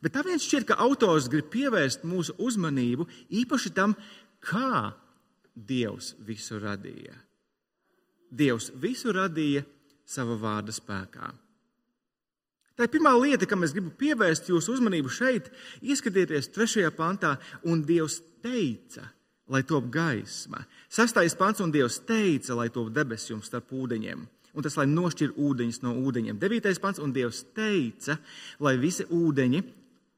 Bet 0.00 0.14
tā 0.14 0.24
viens 0.24 0.44
šķiet, 0.44 0.68
ka 0.68 0.78
autors 0.80 1.28
grib 1.30 1.50
pievērst 1.52 2.06
mūsu 2.08 2.36
uzmanību 2.40 3.08
īpaši 3.42 3.72
tam, 3.76 3.96
kā 4.40 4.94
Dievs 5.54 6.14
visu 6.24 6.60
radīja. 6.62 7.16
Dievs 8.30 8.70
visu 8.80 9.12
radīja 9.12 9.64
sava 10.06 10.36
vārda 10.38 10.72
spēkā. 10.74 11.30
Tā 12.78 12.86
ir 12.86 12.92
pirmā 12.94 13.10
lieta, 13.18 13.44
kam 13.44 13.66
es 13.66 13.74
gribu 13.76 13.90
pievērst 14.00 14.46
jūsu 14.48 14.78
uzmanību 14.78 15.10
šeit. 15.12 15.50
Ieskatieties 15.84 16.48
trešajā 16.54 16.88
pantā, 16.96 17.34
un 17.68 17.82
Dievs 17.84 18.22
teica, 18.40 19.04
lai 19.52 19.60
top 19.68 19.90
gaisma. 19.92 20.62
Sastais 20.88 21.36
pants, 21.36 21.60
un 21.60 21.74
Dievs 21.74 21.98
teica, 22.08 22.54
lai 22.56 22.70
top 22.72 22.88
debesis 22.94 23.34
jums 23.34 23.50
starp 23.50 23.74
ūdeņiem. 23.76 24.24
Un 24.54 24.66
tas, 24.66 24.76
lai 24.78 24.86
nošķir 24.90 25.36
ūdeņus 25.38 25.82
no 25.84 25.94
ūdeņiem. 26.00 26.38
Devītais 26.40 26.80
pants, 26.82 26.98
un 27.02 27.12
Dievs 27.14 27.44
teica, 27.54 28.18
lai 28.62 28.74
visi 28.80 29.06
ūdeņi 29.06 29.62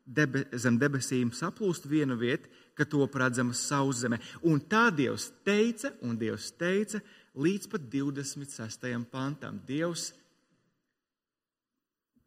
debe, 0.06 0.46
zem 0.56 0.78
debesīm 0.80 1.32
saplūst 1.36 1.88
viena 1.90 2.16
vieta, 2.18 2.48
ka 2.74 2.86
to 2.88 3.04
redzama 3.06 3.52
sauszeme. 3.52 4.18
Un 4.48 4.60
tā 4.60 4.88
Dievs 4.94 5.30
teica, 5.44 5.92
un 6.00 6.16
Dievs 6.18 6.52
teica 6.56 7.02
līdz 7.36 7.68
pat 7.72 7.86
26. 7.92 8.88
pantam. 9.12 9.60
Dievs 9.66 10.10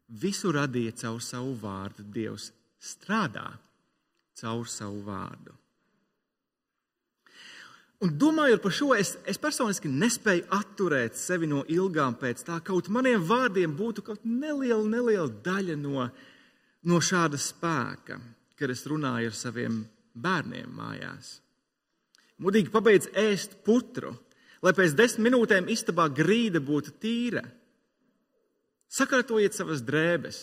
visu 0.06 0.52
radīja 0.54 0.94
caur 1.02 1.22
savu 1.22 1.54
vārdu. 1.58 2.06
Dievs 2.06 2.52
strādā 2.78 3.50
caur 4.38 4.66
savu 4.70 5.02
vārdu. 5.06 5.54
Un 8.04 8.12
domājot 8.20 8.60
par 8.60 8.74
šo, 8.76 8.90
es, 8.92 9.14
es 9.24 9.38
personiski 9.40 9.88
nespēju 9.88 10.44
atturēt 10.52 11.16
sevi 11.16 11.48
no 11.48 11.62
ilgām 11.72 12.18
pēc 12.20 12.42
tā, 12.44 12.58
kaut 12.64 12.90
maniem 12.92 13.22
vārdiem 13.24 13.72
būtu 13.76 14.04
kaut 14.04 14.26
neliela, 14.28 14.84
neliela 14.84 15.30
daļa 15.44 15.78
no, 15.80 16.04
no 16.84 17.00
šāda 17.00 17.40
spēka, 17.40 18.18
kad 18.60 18.72
es 18.74 18.84
runāju 18.90 19.32
ar 19.32 19.38
saviem 19.38 19.80
bērniem 20.12 20.76
mājās. 20.76 21.38
Mudīgi 22.44 22.68
pabeidz 22.72 23.08
ēst 23.16 23.56
putru, 23.64 24.12
lai 24.60 24.74
pēc 24.76 24.92
desmit 24.98 25.30
minūtēm 25.30 25.72
istabā 25.72 26.10
grīda 26.12 26.60
būtu 26.60 26.92
tīra. 27.00 27.46
Sakārtojiet 28.92 29.56
savas 29.56 29.80
drēbes, 29.84 30.42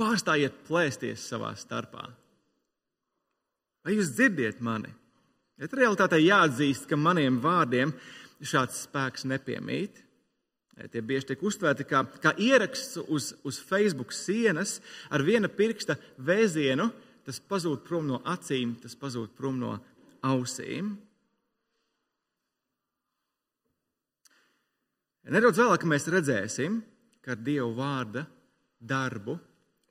pārstājiet 0.00 0.64
plēsties 0.64 1.28
savā 1.28 1.52
starpā. 1.60 2.08
Vai 3.84 3.98
jūs 3.98 4.14
dzirdiet 4.16 4.62
mani? 4.64 4.90
Bet 5.60 5.74
realitātē 5.76 6.18
jāatzīst, 6.18 6.88
ka 6.90 6.96
maniem 6.98 7.36
vārdiem 7.42 7.92
šāds 8.44 8.84
spēks 8.86 9.26
nepiemīt. 9.28 10.00
Tie 10.90 11.02
bieži 11.06 11.28
tiek 11.28 11.42
uztvērti 11.46 11.86
kā, 11.86 12.00
kā 12.18 12.32
ieraksts 12.42 12.98
uz, 13.04 13.30
uz 13.46 13.60
Facebook 13.62 14.10
sienas 14.16 14.80
ar 15.12 15.22
viena 15.22 15.46
pirksta 15.46 15.94
vēzienu. 16.18 16.88
Tas 17.24 17.38
pazūd 17.40 17.84
prom 17.86 18.08
no 18.08 18.18
acīm, 18.28 18.74
tas 18.82 18.96
pazūd 19.00 19.30
prom 19.38 19.60
no 19.60 19.76
ausīm. 20.26 20.90
Nedaudz 25.32 25.62
vēlāk 25.62 25.86
mēs 25.88 26.10
redzēsim, 26.12 26.82
ka 27.24 27.32
ar 27.32 27.40
Dieva 27.40 27.70
vārda 27.78 28.26
darbu 28.76 29.38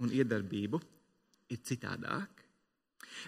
un 0.03 0.13
iedarbību 0.13 0.81
ir 1.49 1.63
citādāk. 1.65 2.32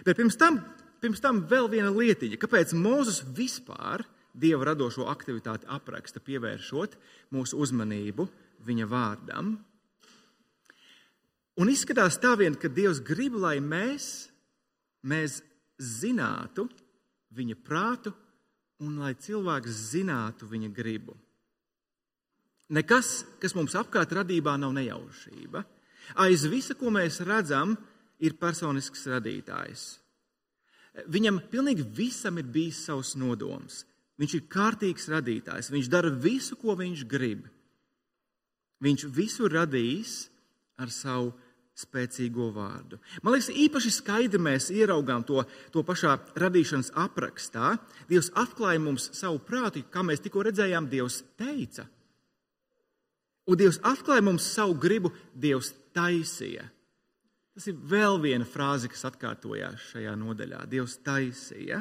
Bet 0.06 0.18
pirms 0.18 0.36
tam, 0.40 0.60
pirms 1.02 1.22
tam 1.24 1.44
vēl 1.48 1.70
viena 1.72 1.92
lietiņa, 1.94 2.38
kāpēc 2.40 2.74
Mozus 2.78 3.22
vispār 3.36 4.04
dieva 4.36 4.68
radošo 4.70 5.06
aktivitāti 5.08 5.68
apraksta, 5.72 6.20
pievēršot 6.20 6.96
mūsu 7.34 7.58
uzmanību 7.62 8.28
viņa 8.66 8.88
vārdam. 8.90 9.56
Un 11.56 11.72
izskatās 11.72 12.18
tā 12.20 12.34
vien, 12.36 12.56
ka 12.56 12.68
Dievs 12.68 13.00
grib, 13.00 13.38
lai 13.40 13.56
mēs, 13.64 14.28
mēs 15.08 15.40
zinātu 15.80 16.66
viņa 17.36 17.56
prātu 17.64 18.12
un 18.84 18.98
lai 19.00 19.14
cilvēks 19.16 19.80
zinātu 19.94 20.48
viņa 20.50 20.68
gribu. 20.76 21.16
Nekas, 22.76 23.22
kas 23.40 23.54
mums 23.56 23.76
apkārt 23.78 24.12
radībā 24.18 24.56
nav 24.60 24.74
nejaušība. 24.76 25.62
Aiz 26.22 26.44
visa, 26.50 26.74
ko 26.76 26.90
mēs 26.92 27.22
redzam, 27.24 27.72
ir 27.72 27.95
personisks 28.40 29.06
radītājs. 29.10 29.86
Viņam 31.12 31.42
pilnīgi 31.52 31.84
visam 31.96 32.38
ir 32.40 32.48
bijis 32.48 32.80
savs 32.86 33.14
nodoms. 33.20 33.82
Viņš 34.16 34.36
ir 34.38 34.46
kārtīgs 34.48 35.10
radītājs. 35.12 35.68
Viņš 35.72 35.90
dara 35.92 36.10
visu, 36.10 36.56
ko 36.56 36.76
viņš 36.78 37.02
grib. 37.08 37.44
Viņš 38.84 39.04
visu 39.12 39.48
radījis 39.52 40.14
ar 40.80 40.92
savu 40.92 41.34
spēcīgo 41.76 42.48
vārdu. 42.56 42.96
Man 43.20 43.34
liekas, 43.34 43.50
īpaši 43.52 43.92
skaidri 43.92 44.40
mēs 44.40 44.70
ieraugām 44.72 45.24
to, 45.28 45.42
to 45.72 45.82
pašā 45.84 46.14
radīšanas 46.40 46.94
aprakstā. 46.96 47.74
Dievs 48.08 48.30
atklāja 48.32 48.80
mums 48.80 49.10
savu 49.16 49.42
prātu, 49.44 49.84
kā 49.92 50.04
mēs 50.04 50.24
tikko 50.24 50.46
redzējām, 50.48 50.88
Dievs 50.92 51.20
teica. 51.36 51.84
Un 53.46 53.60
Dievs 53.60 53.78
atklāja 53.84 54.24
mums 54.24 54.48
savu 54.48 54.78
gribu, 54.80 55.12
Dievs 55.36 55.74
taisīja. 55.96 56.64
Tas 57.56 57.70
ir 57.70 57.76
vēl 57.88 58.18
viena 58.20 58.44
frāze, 58.44 58.90
kas 58.92 59.06
atkārtojās 59.08 59.90
šajā 59.94 60.12
nodaļā. 60.20 60.66
Dievs 60.68 60.98
taisīja. 61.00 61.80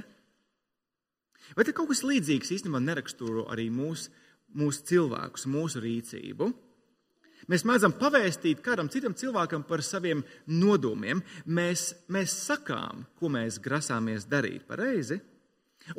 Vai 1.58 1.66
te 1.68 1.74
kaut 1.76 1.90
kas 1.92 2.06
līdzīgs 2.08 2.54
īstenībā 2.56 2.80
neraksturo 2.80 3.44
arī 3.52 3.68
mūsu 3.74 4.14
mūs 4.56 4.80
cilvēkus, 4.88 5.44
mūsu 5.52 5.84
rīcību? 5.84 6.48
Mēs 7.52 7.66
mēdzam 7.68 7.94
pavēstīt 8.00 8.64
kādam 8.64 8.88
citam 8.90 9.14
cilvēkam 9.20 9.68
par 9.68 9.84
saviem 9.84 10.24
nodomiem. 10.48 11.20
Mēs, 11.44 11.90
mēs 12.08 12.34
sakām, 12.48 13.04
ko 13.20 13.30
mēs 13.36 13.60
grasāmies 13.62 14.30
darīt 14.32 14.64
pareizi. 14.72 15.20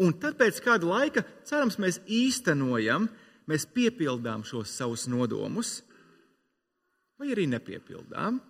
Un 0.02 0.16
tad 0.18 0.40
pēc 0.40 0.58
kāda 0.64 0.88
laika, 0.88 1.22
cerams, 1.46 1.76
mēs 1.78 2.00
īstenojam, 2.08 3.10
mēs 3.46 3.68
piepildām 3.76 4.42
šos 4.48 4.72
savus 4.72 5.04
nodomus, 5.12 5.82
vai 7.20 7.30
arī 7.36 7.44
nepiepildām. 7.52 8.40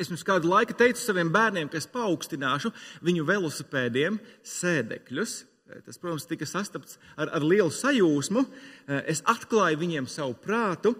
Es 0.00 0.10
pirms 0.10 0.24
kādu 0.26 0.50
laiku 0.50 0.74
teicu 0.74 0.98
saviem 0.98 1.30
bērniem, 1.34 1.68
ka 1.70 1.78
es 1.78 1.86
paaugstināšu 1.90 2.72
viņu 3.06 3.26
velosipēdiem 3.28 4.18
sēdekļus. 4.42 5.34
Tas, 5.86 5.96
protams, 5.96 6.26
tika 6.28 6.46
sastapts 6.48 6.98
ar, 7.16 7.30
ar 7.38 7.44
lielu 7.46 7.70
sajūsmu. 7.72 8.42
Es 9.08 9.22
atklāju 9.30 9.80
viņiem 9.80 10.08
savu 10.10 10.34
prātu, 10.42 10.92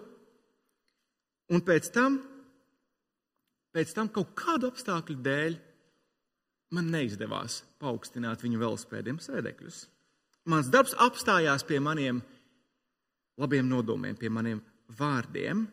un 1.53 1.61
pēc 1.61 1.91
tam, 1.93 2.17
pēc 3.75 3.93
tam 3.93 4.09
kaut 4.15 4.31
kādu 4.39 4.71
apstākļu 4.71 5.19
dēļ 5.27 5.59
man 6.75 6.89
neizdevās 6.91 7.61
paaugstināt 7.83 8.41
viņu 8.43 8.63
velosipēdiem 8.63 9.19
sēdekļus. 9.21 9.83
Mans 10.49 10.71
darbs 10.73 10.95
apstājās 11.01 11.65
pie 11.67 11.79
maniem 11.81 12.23
labiem 13.41 13.67
nodomiem, 13.69 14.17
pie 14.17 14.31
maniem 14.31 14.61
vārdiem. 14.97 15.65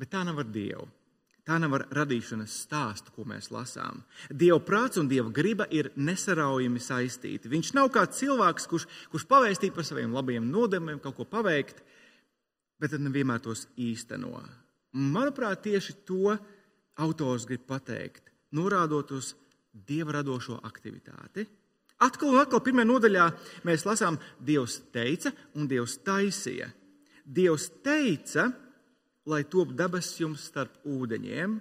Bet 0.00 0.12
tā 0.14 0.24
nav 0.24 0.40
ar 0.40 0.48
Dievu. 0.48 0.88
Tā 1.44 1.56
nav 1.58 1.72
ar 1.78 1.82
radīšanas 1.96 2.52
stāstu, 2.66 3.12
ko 3.14 3.24
mēs 3.26 3.48
lasām. 3.50 4.02
Dieva 4.28 4.60
prāts 4.62 5.00
un 5.00 5.08
dieva 5.10 5.32
griba 5.34 5.64
ir 5.72 5.88
nesaraujami 5.96 6.82
saistīti. 6.84 7.50
Viņš 7.50 7.72
nav 7.74 7.88
kā 7.94 8.04
cilvēks, 8.06 8.68
kurš, 8.70 8.86
kurš 9.10 9.24
pavēstīja 9.30 9.74
par 9.74 9.88
saviem 9.88 10.12
labiem 10.14 10.46
nodomiem, 10.46 11.00
kaut 11.02 11.16
ko 11.16 11.26
paveikt, 11.26 11.80
bet 12.78 12.92
tad 12.92 13.02
nevienmēr 13.02 13.40
tos 13.42 13.64
īsteno. 13.80 14.44
Manuprāt, 14.92 15.64
tieši 15.64 15.96
to 16.06 16.36
autors 17.00 17.48
grib 17.48 17.64
pateikt, 17.66 18.30
norādot 18.54 19.16
uz 19.16 19.34
dieva 19.72 20.20
radošo 20.20 20.60
aktivitāti. 20.68 21.48
Atkal 22.00 22.32
un 22.32 22.40
atkal 22.40 22.62
pirmajā 22.64 22.88
nodaļā 22.88 23.26
mēs 23.68 23.84
lasām, 23.84 24.16
Dievs 24.40 24.78
teica 24.92 25.32
un 25.58 25.66
Dievs 25.68 25.98
taisīja. 26.04 26.70
Dievs 27.24 27.68
teica, 27.84 28.48
lai 29.28 29.42
top 29.44 29.74
debesis 29.76 30.20
jums 30.22 30.46
starp 30.48 30.80
ūdeņiem, 30.88 31.58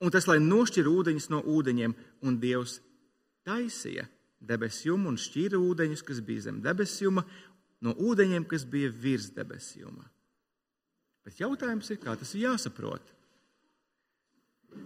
un 0.00 0.12
tas, 0.12 0.26
lai 0.30 0.38
nošķir 0.40 0.88
ūdeņus 0.88 1.28
no 1.32 1.42
ūdeņiem, 1.44 1.94
un 2.24 2.38
Dievs 2.40 2.78
taisīja 3.46 4.06
debesjumu 4.40 5.10
un 5.10 5.18
šķīra 5.20 5.60
ūdeņus, 5.60 6.02
kas 6.06 6.22
bija 6.24 6.46
zem 6.48 6.60
debesjuma, 6.64 7.24
no 7.84 7.94
ūdeņiem, 7.96 8.46
kas 8.48 8.64
bija 8.68 8.90
virs 8.92 9.30
debesjuma. 9.36 10.06
Bet 11.24 11.40
jautājums 11.40 11.90
ir, 11.92 12.00
kā 12.00 12.16
tas 12.16 12.32
ir 12.34 12.46
jāsaprot? 12.46 13.02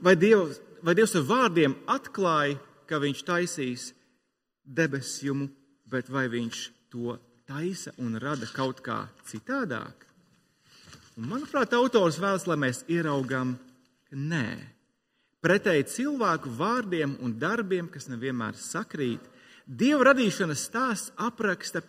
Vai 0.02 0.16
Dievs, 0.18 0.59
vai 0.83 0.96
Dievs 0.98 1.14
ar 1.18 1.26
vārdiem 1.28 1.76
atklāja, 1.90 2.59
ka 2.88 2.98
Viņš 3.00 3.20
taisīs 3.24 3.85
debesjumu, 4.64 5.48
bet 5.88 6.11
vai 6.12 6.26
Viņš 6.33 6.64
to 6.92 7.14
taisa 7.48 7.94
un 8.02 8.18
rada 8.20 8.48
kaut 8.50 8.83
kā 8.85 9.04
citādāk? 9.28 10.04
Un, 11.14 11.29
manuprāt, 11.31 11.74
autors 11.77 12.18
vēlas, 12.18 12.46
lai 12.50 12.57
mēs 12.59 12.83
ieraugām, 12.90 13.55
ka 14.09 14.18
nē. 14.18 14.48
Pretēji 15.44 15.87
cilvēku 15.92 16.50
vārdiem 16.57 17.18
un 17.22 17.37
darbiem, 17.38 17.90
kas 17.92 18.09
nevienmēr 18.11 18.59
sakrīt, 18.59 19.31
Dieva 19.64 20.11
radīšanas 20.11 20.61
stāsts 20.66 21.12
apraksta 21.16 21.81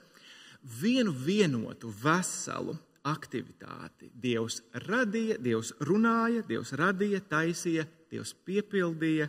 vienu 0.79 1.11
vienotu, 1.11 1.89
veselu 1.91 2.75
aktivitāti. 3.05 4.07
Dievs 4.13 4.61
radīja, 4.85 5.35
Dievs 5.43 5.73
runāja, 5.83 6.45
Dievs 6.47 6.71
radīja, 6.79 7.19
taisīja, 7.27 7.83
Dievs 8.11 8.31
piepildīja 8.47 9.27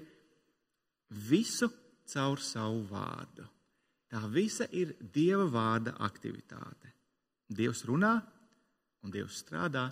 visu 1.26 1.70
caur 2.06 2.38
savu 2.42 2.84
vārdu. 2.90 3.48
Tā 4.06 4.22
visa 4.30 4.68
ir 4.70 4.94
Dieva 5.00 5.48
vārda 5.50 5.96
aktivitāte. 6.06 6.92
Dievs 7.50 7.82
runā, 7.88 8.14
un 9.06 9.14
Dievs 9.14 9.44
strādā 9.44 9.86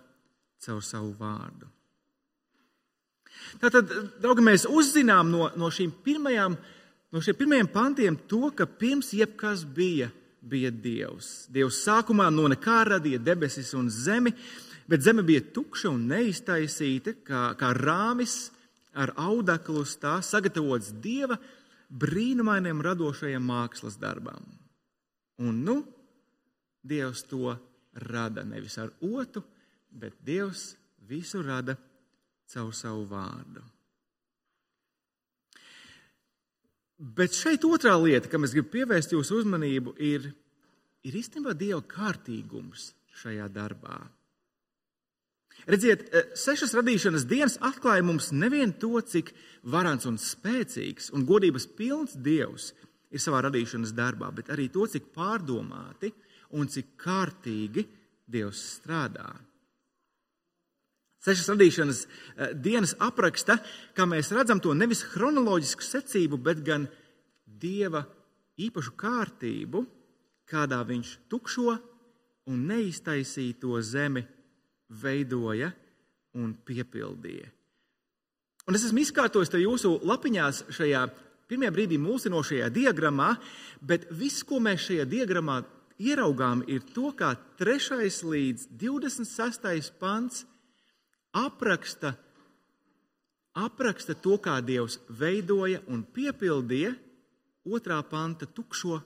caur 0.65 0.83
savu 0.83 1.13
vārdu. 1.19 1.69
Tātad, 3.63 3.91
draugi, 4.23 4.45
mēs 4.45 4.67
uzzinām 4.71 5.31
no, 5.31 5.49
no 5.59 5.71
pirmajām, 6.05 6.57
no 7.13 7.23
šiem 7.23 7.39
pirmajiem 7.39 7.71
pantiem 7.71 8.17
to, 8.31 8.51
ka 8.57 8.67
pirms 8.67 9.13
jebkas 9.15 9.65
bija, 9.65 10.11
bija 10.41 10.71
Dievs. 10.71 11.47
Dievs 11.53 11.83
sākumā 11.87 12.31
no 12.33 12.49
nekā 12.51 12.83
radīja 12.91 13.23
debesis 13.23 13.75
un 13.79 13.91
zemi, 13.91 14.35
bet 14.89 15.03
zeme 15.03 15.23
bija 15.23 15.45
tukša 15.55 15.91
un 15.93 16.07
neiztaisīta, 16.11 17.17
kā, 17.27 17.45
kā 17.59 17.73
rāmis 17.77 18.51
ar 18.95 19.15
audeklu 19.19 19.83
uz 19.83 19.97
tā 19.99 20.19
sagatavots 20.23 20.93
Dieva 21.03 21.39
brīnumainiem 21.91 22.83
radošajiem 22.83 23.43
mākslas 23.43 23.99
darbam. 24.01 24.43
Un 25.43 25.63
nu, 25.67 25.81
Dievs 26.85 27.25
to 27.27 27.55
rada 27.95 28.45
nevis 28.45 28.79
ar 28.79 28.91
otru, 29.01 29.45
bet 29.91 30.17
Dievs 30.25 30.75
visu 31.09 31.43
rada 31.43 31.77
caur 32.51 32.75
savu 32.75 33.05
vārdu. 33.09 33.63
Bet 36.99 37.35
šeit 37.37 37.65
otrā 37.67 37.95
lieta, 38.01 38.31
kam 38.31 38.47
es 38.47 38.55
gribu 38.55 38.71
pievērst 38.77 39.13
jūsu 39.13 39.41
uzmanību, 39.43 39.97
ir, 39.99 40.31
ir 41.05 41.17
īstenībā 41.19 41.57
Dieva 41.59 41.83
kārtīgums 41.83 42.93
šajā 43.21 43.49
darbā. 43.53 43.99
Redziet, 45.71 46.09
eh, 46.13 46.31
sešas 46.37 46.75
radīšanas 46.77 47.27
dienas 47.29 47.59
atklāja 47.59 48.05
mums 48.05 48.31
nevien 48.33 48.73
to, 48.79 49.01
cik 49.01 49.33
varants 49.63 50.07
un 50.07 50.19
spēcīgs 50.21 51.11
un 51.15 51.25
godības 51.27 51.67
pilns 51.77 52.17
Dievs 52.17 52.73
ir 53.11 53.23
savā 53.23 53.45
radīšanas 53.47 53.95
darbā, 53.97 54.31
bet 54.35 54.51
arī 54.53 54.69
to, 54.73 54.87
cik 54.91 55.13
pārdomāti 55.15 56.13
un 56.55 56.71
cik 56.71 56.95
kārtīgi 57.01 57.85
Dievs 58.25 58.63
strādā. 58.79 59.27
Sešas 61.25 61.51
radīšanas 61.53 62.01
eh, 62.05 62.53
dienas 62.57 62.95
apraksta, 63.01 63.59
kā 63.97 64.07
mēs 64.09 64.33
redzam, 64.37 64.61
to 64.61 64.75
nevis 64.77 65.05
chronoloģisku 65.13 65.85
secību, 65.85 66.41
bet 66.41 66.61
gan 66.65 66.87
dieva 67.45 68.05
īpašu 68.61 68.95
kārtību, 69.01 69.85
kādā 70.49 70.83
viņš 70.85 71.15
tukšo 71.33 71.75
un 72.53 72.65
neiztaisīto 72.69 73.77
zemi 73.81 74.25
veidoja 75.01 75.71
un 76.41 76.53
piepildīja. 76.67 77.49
Un 78.65 78.77
es 78.77 78.85
esmu 78.87 79.03
izkārtojis 79.05 79.53
to 79.53 79.61
jūsu 79.61 79.99
lapiņās 80.09 80.65
šajā 80.73 81.07
pirmajā 81.49 81.73
brīdī 81.75 81.99
mulsinošajā 82.01 82.71
diagrammā, 82.73 83.35
bet 83.85 84.07
viss, 84.17 84.45
ko 84.45 84.61
mēs 84.65 84.87
šajā 84.89 85.05
diagrammā 85.09 85.61
ieraugām, 85.99 86.65
ir 86.69 86.83
to, 86.95 87.13
kā 87.17 87.35
3. 87.59 88.09
līdz 88.25 88.69
26. 88.81 89.93
pants 90.01 90.45
apraksta, 91.35 92.15
apraksta 93.55 94.15
to, 94.15 94.39
kā 94.39 94.61
Dievs 94.65 94.99
veidoja 95.09 95.83
un 95.89 96.05
piepildīja 96.05 96.95
otrā 97.65 98.01
panta 98.07 98.47
tukšo 98.47 99.01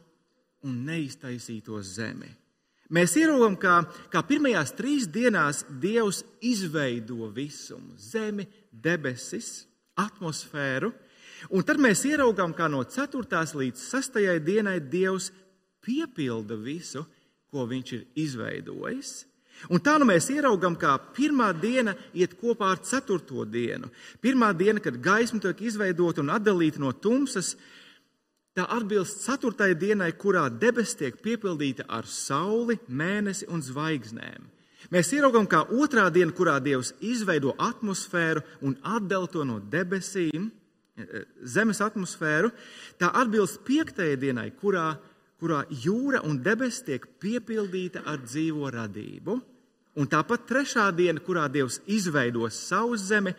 un 0.66 0.85
neiztaisīto 0.88 1.81
zemi. 1.83 2.31
Mēs 2.88 3.18
ieraugām, 3.20 3.59
kā, 3.61 3.83
kā 4.09 4.22
pirmajās 4.24 4.72
trīs 4.72 5.05
dienās 5.12 5.61
Dievs 5.68 6.22
izveido 6.40 7.29
visumu, 7.37 7.98
zemi, 8.01 8.46
debesis, 8.72 9.66
atmosfēru, 9.98 10.88
un 11.53 11.66
tad 11.68 11.81
mēs 11.85 12.07
ieraugām, 12.09 12.55
kā 12.57 12.70
no 12.72 12.81
4. 12.88 13.44
līdz 13.61 13.85
6. 13.92 14.16
dienai 14.40 14.79
Dievs 14.81 15.29
piepilda 15.88 16.59
visu, 16.61 17.07
ko 17.48 17.64
viņš 17.68 17.92
ir 17.96 18.05
izveidojis. 18.27 19.16
Un 19.72 19.83
tā 19.83 19.96
nu 19.98 20.07
mēs 20.07 20.29
ieraugām, 20.31 20.77
kā 20.79 20.92
pirmā 21.16 21.48
diena 21.57 21.96
iet 22.14 22.37
kopā 22.38 22.70
ar 22.77 22.83
ceturto 22.87 23.42
dienu. 23.48 23.90
Pirmā 24.22 24.53
diena, 24.55 24.79
kad 24.79 25.01
gaisma 25.03 25.40
tiek 25.42 25.64
izveidota 25.66 26.22
un 26.22 26.31
atdalīta 26.31 26.79
no 26.79 26.92
tumsas, 26.94 27.57
tā 28.55 28.68
atbilst 28.74 29.24
ceturtajai 29.24 29.74
dienai, 29.79 30.12
kurā 30.14 30.46
debesis 30.51 31.01
tiek 31.01 31.18
piepildīta 31.22 31.88
ar 31.90 32.07
sauli, 32.07 32.79
mēnesi 32.87 33.48
un 33.51 33.64
zvaigznēm. 33.64 34.46
Mēs 34.94 35.11
ieraugām, 35.12 35.48
kā 35.51 35.64
otrā 35.74 36.07
diena, 36.14 36.33
kurā 36.33 36.55
Dievs 36.62 36.94
izveido 37.05 37.53
atmosfēru 37.59 38.44
un 38.64 38.77
atdala 38.87 39.29
to 39.29 39.42
no 39.44 39.59
debesīm, 39.59 40.48
eh, 40.96 41.24
zemes 41.42 41.83
atmosfēru, 41.83 42.53
tā 42.98 43.11
atbilst 43.12 43.64
piektajai 43.66 44.16
dienai, 44.16 44.53
kurā 44.62 44.96
kurā 45.38 45.62
jūra 45.70 46.22
un 46.27 46.40
debesis 46.42 46.85
tiek 46.87 47.05
piepildīta 47.22 48.03
ar 48.07 48.20
dzīvo 48.24 48.70
radību, 48.74 49.38
un 49.98 50.11
tāpat 50.11 50.46
trešā 50.51 50.88
diena, 50.94 51.22
kurā 51.22 51.46
Dievs 51.51 51.81
izveidos 51.87 52.59
savu 52.68 52.98
zemi 52.98 53.35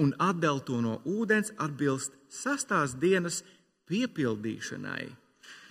un 0.00 0.14
atdel 0.20 0.60
to 0.64 0.80
no 0.80 0.98
ūdens, 1.08 1.52
atbilst 1.60 2.16
sastās 2.32 2.96
dienas 2.96 3.42
piepildīšanai. 3.90 5.10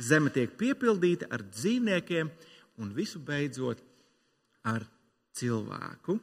Zeme 0.02 0.34
tiek 0.34 0.54
piepildīta 0.58 1.30
ar 1.34 1.46
dzīvniekiem 1.46 2.30
un 2.82 2.91
visu 2.94 3.22
beidzot 3.22 3.82
ar 4.65 4.86
cilvēku. 5.38 6.17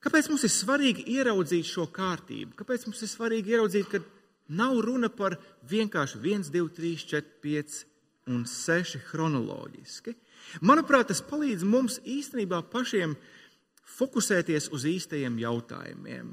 Kāpēc 0.00 0.30
mums 0.32 0.46
ir 0.48 0.52
svarīgi 0.52 1.04
ieraudzīt 1.12 1.68
šo 1.68 1.84
kārtību? 1.92 2.54
Kāpēc 2.56 2.86
mums 2.88 3.02
ir 3.04 3.10
svarīgi 3.12 3.52
ieraudzīt, 3.52 3.90
ka 3.92 4.00
Nav 4.50 4.80
runa 4.82 5.10
par 5.14 5.36
vienkārši 5.70 6.18
1, 6.18 6.50
2, 6.50 6.68
3, 6.76 7.06
4, 7.12 7.34
5 7.44 7.78
un 8.30 8.44
6 8.48 8.98
chronoloģiski. 9.10 10.14
Manuprāt, 10.66 11.10
tas 11.10 11.22
palīdz 11.22 11.64
mums 11.66 12.00
īstenībā 12.02 12.62
pašiem 12.72 13.14
fokusēties 13.98 14.70
uz 14.74 14.86
īstajiem 14.88 15.38
jautājumiem. 15.42 16.32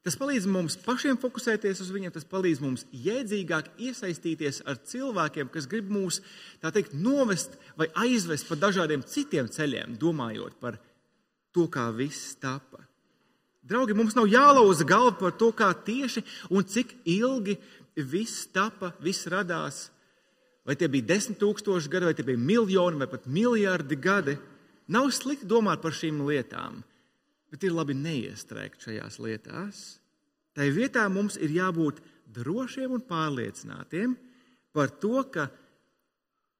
Tas 0.00 0.16
palīdz 0.16 0.46
mums 0.48 0.78
pašiem 0.80 1.18
fokusēties 1.20 1.82
uz 1.84 1.90
viņiem, 1.92 2.12
tas 2.14 2.24
palīdz 2.24 2.62
mums 2.64 2.86
jēdzīgāk 3.04 3.74
iesaistīties 3.84 4.62
ar 4.64 4.80
cilvēkiem, 4.88 5.50
kas 5.52 5.68
grib 5.68 5.90
mūs 5.92 6.22
teikt, 6.64 6.96
novest 6.96 7.58
vai 7.76 7.90
aizvest 8.06 8.48
pa 8.48 8.56
dažādiem 8.56 9.04
citiem 9.04 9.50
ceļiem, 9.52 9.98
domājot 10.00 10.56
par 10.62 10.80
to, 11.52 11.68
kā 11.68 11.90
viss 11.92 12.32
tapa. 12.40 12.89
Draugi, 13.60 13.94
mums 13.96 14.16
nav 14.16 14.28
jālauza 14.30 14.86
galva 14.88 15.12
par 15.18 15.34
to, 15.36 15.50
kā 15.52 15.68
tieši 15.84 16.22
un 16.48 16.64
cik 16.64 16.94
ilgi 17.04 17.58
viss 17.96 18.46
tapa, 18.54 18.94
viss 19.04 19.28
radās. 19.28 19.88
Vai 20.64 20.76
tie 20.80 20.88
bija 20.92 21.10
desmit 21.12 21.40
tūkstoši 21.40 21.90
gadi, 21.92 22.08
vai 22.08 22.16
tie 22.16 22.24
bija 22.24 22.40
miljoni, 22.40 23.00
vai 23.00 23.08
pat 23.10 23.26
miljardi 23.28 23.96
gadi. 24.00 24.36
Nav 24.90 25.10
slikti 25.14 25.48
domāt 25.48 25.82
par 25.84 25.94
šīm 25.94 26.22
lietām, 26.26 26.80
bet 27.52 27.64
ir 27.64 27.76
labi 27.76 27.94
neiestrēgt 27.96 28.86
šajās 28.86 29.20
lietās. 29.22 29.84
Tai 30.56 30.66
vietā 30.74 31.04
mums 31.12 31.36
ir 31.38 31.52
jābūt 31.54 32.00
drošiem 32.32 32.96
un 32.96 33.04
pārliecinātiem 33.06 34.16
par 34.74 34.90
to, 35.02 35.20
ka 35.30 35.48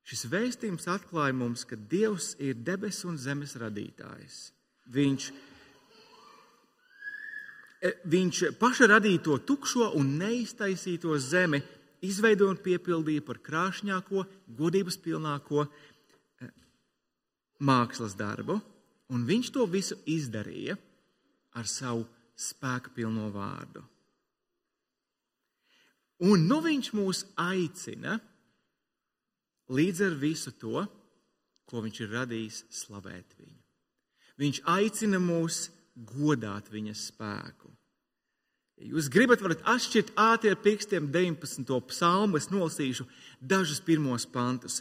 šis 0.06 0.26
vēstījums 0.30 0.88
atklāja 0.90 1.34
mums, 1.36 1.64
ka 1.64 1.78
Dievs 1.78 2.34
ir 2.38 2.60
debesu 2.60 3.08
un 3.10 3.18
zemes 3.18 3.56
radītājs. 3.58 4.50
Viņš 4.90 5.30
ir 5.30 5.49
viņš 7.80 8.42
paša 8.60 8.90
radīto 8.94 9.38
tukšo 9.46 9.92
un 9.96 10.16
neiztaisīto 10.20 11.16
zemi 11.18 11.60
izveidoja 12.04 12.54
un 12.54 12.60
piepildīja 12.60 13.24
par 13.24 13.40
krāšņāko, 13.44 14.24
godības 14.56 14.98
pilnāko 15.00 15.64
e, 15.64 16.50
mākslas 17.64 18.16
darbu, 18.16 18.58
un 19.12 19.24
viņš 19.28 19.52
to 19.54 19.66
visu 19.68 19.96
izdarīja 20.08 20.76
ar 21.56 21.68
savu 21.68 22.04
spēku 22.36 22.92
pilno 22.96 23.28
vārdu. 23.32 23.82
Un 26.28 26.44
nu 26.48 26.60
viņš 26.60 26.92
mūs 26.96 27.24
aicina 27.40 28.18
līdz 29.72 30.02
ar 30.04 30.16
visu 30.20 30.52
to, 30.60 30.84
ko 31.64 31.80
viņš 31.80 32.00
ir 32.04 32.12
radījis, 32.12 32.64
slavēt 32.74 33.36
viņu. 33.38 33.58
Viņš 34.40 34.62
aicina 34.68 35.20
mūs 35.22 35.68
godāt 36.06 36.70
viņa 36.72 36.94
spēku. 36.96 37.70
Ja 38.80 38.94
jūs 38.94 39.10
gribat, 39.12 39.42
varat 39.44 39.60
atšķirt 39.68 40.14
ātri 40.16 40.54
ar 40.54 40.60
pirkstiem 40.64 41.10
19. 41.12 41.68
psalmu. 41.90 42.38
Es 42.40 42.48
nolasīšu 42.48 43.04
dažus 43.40 43.82
pirmos 43.84 44.24
pantus, 44.24 44.80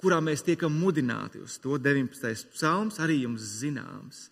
kurā 0.00 0.22
mēs 0.24 0.44
tiekam 0.46 0.72
mudināti 0.72 1.42
uz 1.44 1.58
to. 1.60 1.76
19. 1.76 2.48
psalms 2.56 3.00
arī 3.04 3.20
jums 3.26 3.44
zināms. 3.60 4.30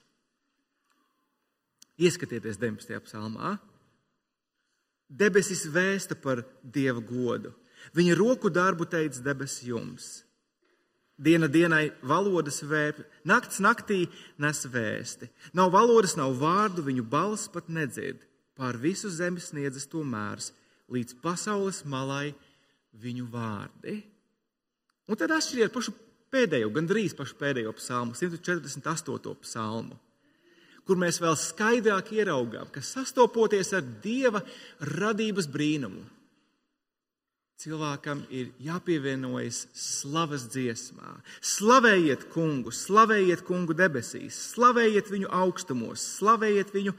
Ieskatieties 2.00 2.56
19. 2.58 3.04
psalmā. 3.04 3.58
Debesis 5.12 5.66
vēsta 5.68 6.16
par 6.16 6.42
dieva 6.62 7.04
godu. 7.04 7.52
Viņa 7.94 8.16
roku 8.16 8.48
darbu 8.48 8.88
teica 8.88 9.20
debesis 9.22 9.68
jums. 9.68 10.23
Diena 11.14 11.46
dienai 11.46 11.92
valodas 12.02 12.58
vēp, 12.66 12.98
nakts 13.22 13.60
naktī 13.62 14.08
nes 14.42 14.64
vēsti. 14.66 15.28
Nav 15.54 15.70
valodas, 15.70 16.16
nav 16.18 16.34
vārdu, 16.40 16.82
viņu 16.82 17.04
balss 17.06 17.46
pat 17.48 17.68
nedzird. 17.70 18.18
Pār 18.58 18.78
visu 18.78 19.10
zemi 19.10 19.42
sniedzas 19.42 19.86
to 19.90 20.02
mērs, 20.02 20.50
līdz 20.90 21.16
pasaules 21.22 21.84
malai 21.86 22.34
viņu 22.98 23.28
vārdi. 23.30 24.00
Un 25.06 25.18
tad 25.18 25.30
atšķiriet 25.34 25.74
pašu 25.74 25.94
pēdējo, 26.34 26.72
gandrīz 26.74 27.14
pašu 27.14 27.38
pēdējo 27.38 27.74
psalmu, 27.78 28.18
148. 28.18 29.34
psalmu, 29.44 29.98
kur 30.86 30.98
mēs 30.98 31.20
vēl 31.22 31.36
skaidrāk 31.38 32.10
ieraugām, 32.16 32.70
ka 32.74 32.82
sastopoties 32.82 33.70
ar 33.76 33.86
Dieva 34.02 34.42
radības 34.94 35.46
brīnumu, 35.50 36.02
cilvēkam 37.62 38.24
ir 38.34 38.50
jāpievienojas 38.62 39.64
slavas 39.78 40.48
dziesmā. 40.52 41.16
Slavējiet 41.38 42.26
kungu, 42.34 42.72
slavējiet 42.74 43.44
kungu 43.46 43.76
debesīs, 43.78 44.36
slavējiet 44.54 45.10
viņu 45.12 45.30
augstumos, 45.32 46.02
slavējiet 46.18 46.72
viņu 46.74 46.94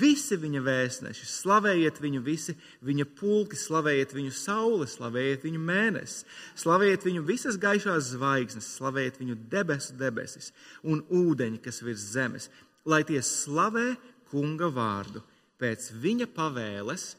visi 0.00 0.36
viņa 0.40 0.62
vēstneši, 0.64 1.26
slavējiet 1.28 2.00
viņu 2.04 2.22
visi 2.24 2.54
viņa 2.84 3.08
pulki, 3.18 3.58
slavējiet 3.58 4.14
viņu 4.16 4.32
sauli, 4.36 4.88
slavējiet 4.88 5.44
viņu 5.48 5.60
mēnesi, 5.60 6.24
slavējiet 6.60 7.08
viņu 7.08 7.24
visas 7.28 7.58
gaišās 7.60 8.12
zvaigznes, 8.14 8.70
slavējiet 8.78 9.20
viņu 9.20 9.38
debesu 9.52 9.96
debesis 10.00 10.52
un 10.82 11.04
ūdeņi, 11.08 11.60
kas 11.64 11.82
virs 11.84 12.08
zemes, 12.14 12.50
lai 12.84 13.02
tie 13.08 13.20
slavē 13.24 13.94
kunga 14.30 14.68
vārdu 14.72 15.24
pēc 15.60 15.92
viņa 16.00 16.28
pavēles. 16.36 17.14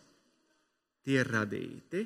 Tie 1.05 1.19
radīti, 1.21 1.99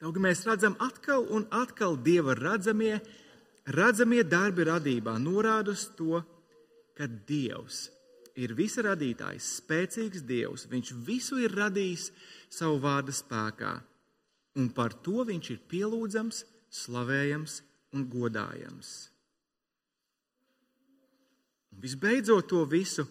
Taugi 0.00 0.20
mēs 0.24 0.46
redzam 0.48 0.78
atkal 0.80 1.26
un 1.28 1.44
atkal 1.52 1.98
Dieva 2.00 2.32
redzamie, 2.38 2.94
redzamie 3.68 4.22
darbi 4.24 4.64
radībā 4.64 5.18
norāda 5.20 5.74
uz 5.76 5.90
to, 5.98 6.22
ka 6.96 7.04
Dievs 7.28 7.90
ir 8.40 8.54
visa 8.56 8.84
radītājs, 8.86 9.48
spēcīgs 9.60 10.24
Dievs. 10.24 10.64
Viņš 10.70 10.94
visu 11.04 11.36
ir 11.44 11.52
radījis 11.52 12.08
savu 12.48 12.78
vārdu 12.80 13.12
spēkā, 13.12 13.74
un 14.56 14.70
par 14.72 14.96
to 15.04 15.26
viņš 15.28 15.52
ir 15.52 15.60
pielūdzams, 15.68 16.44
slavējams 16.80 17.60
un 17.98 18.06
godājams. 18.08 18.94
Un 21.74 21.84
visbeidzot, 21.84 22.48
to 22.48 22.64
visu, 22.64 23.04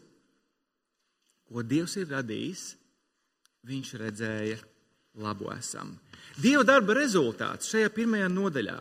ko 1.45 1.61
Dievs 1.61 1.99
ir 2.01 2.09
radījis, 2.15 2.65
viņš 3.69 3.95
redzēja 4.01 4.59
labu 5.17 5.49
esam. 5.53 5.95
Dieva 6.39 6.63
darba 6.67 6.95
rezultāts 6.97 7.69
šajā 7.71 7.89
pirmajā 7.95 8.29
nodaļā 8.31 8.77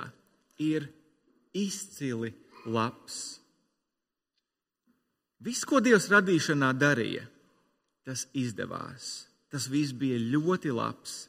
ir 0.63 0.89
izcili 1.57 2.33
labs. 2.69 3.39
Viss, 5.43 5.65
ko 5.67 5.81
Dievs 5.81 6.09
radīšanā 6.11 6.73
darīja, 6.75 7.25
tas 8.07 8.27
izdevās. 8.35 9.29
Tas 9.49 9.69
viss 9.71 9.95
bija 9.97 10.19
ļoti 10.19 10.73
labs. 10.75 11.29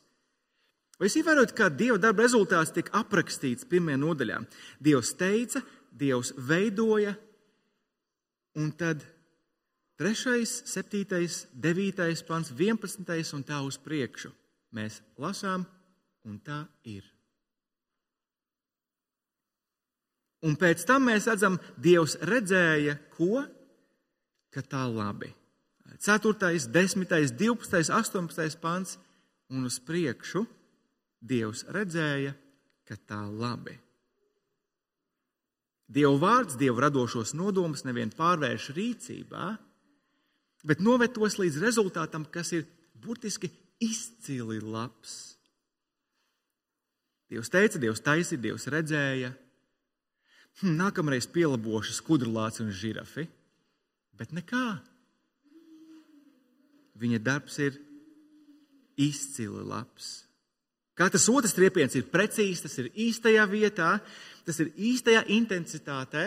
Vai 0.99 1.07
jūs 1.07 1.19
ievērojat, 1.21 1.53
kā 1.55 1.69
Dieva 1.71 1.99
darba 2.01 2.25
rezultāts 2.25 2.73
tiek 2.75 2.89
aprakstīts 2.97 3.67
pirmajā 3.69 4.01
nodaļā? 4.01 4.41
Dievs 4.83 5.13
teica, 5.15 5.61
Dievs 5.95 6.33
veidoja, 6.35 7.13
un 8.59 8.73
tad 8.75 9.05
3, 10.01 10.43
7, 10.67 11.47
9, 11.53 12.25
pants, 12.27 12.51
11 12.51 13.33
un 13.37 13.45
tā 13.47 13.61
uz 13.63 13.79
priekšu 13.79 14.33
mēs 14.75 14.99
lasām, 15.19 15.65
un 16.27 16.37
tā 16.43 16.63
ir. 16.87 17.05
Un 20.45 20.55
pēc 20.55 20.85
tam 20.87 21.09
mēs 21.09 21.27
redzam, 21.27 21.57
Dievs 21.75 22.15
redzēja, 22.23 22.95
ko? 23.15 23.43
Ka 24.53 24.63
tā 24.63 24.85
labi. 24.87 25.33
4, 25.99 26.33
10, 26.71 27.05
12, 27.35 27.91
18 27.91 28.61
pants 28.61 28.95
un 29.51 29.67
uz 29.67 29.79
priekšu 29.83 30.45
Dievs 31.19 31.65
redzēja, 31.67 32.31
ka 32.87 32.95
tā 33.09 33.19
labi. 33.27 33.75
Dieva 35.89 36.15
vārds, 36.21 36.55
Dieva 36.55 36.85
radošos 36.85 37.33
nodomus 37.33 37.83
nevien 37.83 38.11
pārvērš 38.13 38.69
rīcībā, 38.77 39.45
bet 40.69 40.83
noved 40.85 41.15
tos 41.15 41.39
līdz 41.41 41.57
rezultātam, 41.63 42.27
kas 42.29 42.53
ir 42.53 42.67
burtiski 42.93 43.49
izcili 43.79 44.59
labs. 44.61 45.35
Dievs 47.29 47.51
teica, 47.53 47.79
Dievs 47.81 48.01
taisīja, 48.01 48.41
Dievs 48.41 48.65
redzēja. 48.73 49.33
Hm, 50.59 50.73
nākamreiz 50.79 51.27
pielabošu 51.29 51.93
skudrlāci 51.95 52.63
un 52.65 52.71
žirafi, 52.73 53.27
bet 54.17 54.33
nekā. 54.35 54.79
Viņa 56.99 57.19
darbs 57.23 57.59
ir 57.63 57.77
izcili 58.99 59.63
labs. 59.63 60.09
Katrs 60.99 61.29
otrs 61.31 61.55
riepiens 61.55 61.95
ir 61.95 62.09
precīzs, 62.11 62.65
tas 62.65 62.75
ir 62.81 62.89
īstajā 62.91 63.45
vietā, 63.47 63.93
tas 64.43 64.57
ir 64.59 64.73
īstajā 64.75 65.21
intensitātē, 65.31 66.25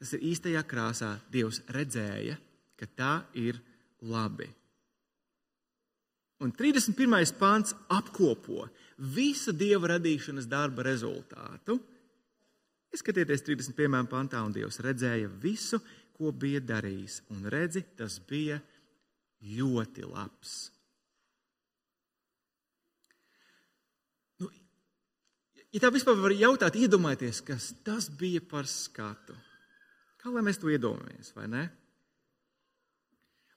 tas 0.00 0.14
ir 0.16 0.24
īstajā 0.30 0.62
krāsā. 0.64 1.10
Dievs 1.28 1.60
redzēja, 1.68 2.38
ka 2.80 2.88
tā 2.96 3.12
ir 3.36 3.60
labi. 4.00 4.48
Un 6.38 6.52
31. 6.54 7.32
pāns 7.38 7.74
apkopo 7.90 8.68
visu 9.14 9.50
dieva 9.54 9.94
radīšanas 9.96 10.46
darba 10.50 10.84
rezultātu. 10.86 11.78
Ieskatieties 12.94 13.42
31. 13.44 14.06
pantā, 14.08 14.40
un 14.46 14.54
Dievs 14.54 14.78
redzēja 14.84 15.28
visu, 15.42 15.80
ko 16.16 16.30
bija 16.32 16.62
darījis. 16.64 17.20
Un 17.34 17.44
redzi, 17.50 17.82
tas 17.98 18.20
bija 18.30 18.60
ļoti 19.58 20.06
labs. 20.06 20.54
Nu, 24.38 24.48
ja 25.74 25.82
tā 25.82 25.90
vispār 25.94 26.22
var 26.22 26.36
jautāt, 26.38 26.78
iedomājieties, 26.78 27.42
kas 27.50 27.72
tas 27.86 28.08
bija 28.14 28.40
par 28.46 28.70
skatu. 28.70 29.36
Kā 30.18 30.30
lai 30.34 30.46
mēs 30.46 30.62
to 30.62 30.70
iedomājamies, 30.70 31.34
vai 31.34 31.50
ne? 31.50 31.66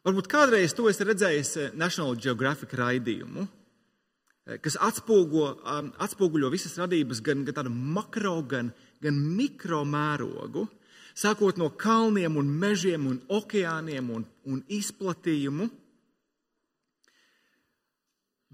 Varbūt 0.01 0.27
kādreiz 0.31 0.73
to 0.73 0.87
esi 0.89 1.05
redzējis 1.05 1.49
eh, 1.61 1.73
National 1.77 2.15
Geographic 2.17 2.71
raidījumu, 2.73 3.43
eh, 3.45 4.57
kas 4.63 4.79
atspoguļo, 4.81 5.49
um, 5.61 5.91
atspoguļo 6.01 6.49
visas 6.49 6.73
radības 6.81 7.19
gan, 7.21 7.43
gan 7.45 7.59
tādu 7.59 7.69
makro, 7.69 8.39
gan, 8.49 8.71
gan 9.03 9.19
mikro 9.37 9.83
mērogu, 9.85 10.65
sākot 11.13 11.59
no 11.61 11.69
kalniem, 11.77 12.39
un 12.41 12.49
mežiem, 12.63 13.05
un 13.11 13.19
okeāniem 13.29 14.09
un, 14.15 14.25
un 14.49 14.63
izplatījumu. 14.73 15.69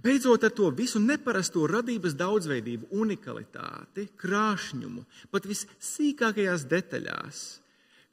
Beidzot 0.03 0.43
ar 0.43 0.51
to 0.53 0.67
visu 0.75 0.99
neparasto 0.99 1.63
radības 1.71 2.17
daudzveidību, 2.19 2.91
unikalitāti, 2.91 4.09
krāšņumu, 4.19 5.05
pat 5.31 5.47
vissīkākajās 5.47 6.67
detaļās 6.69 7.45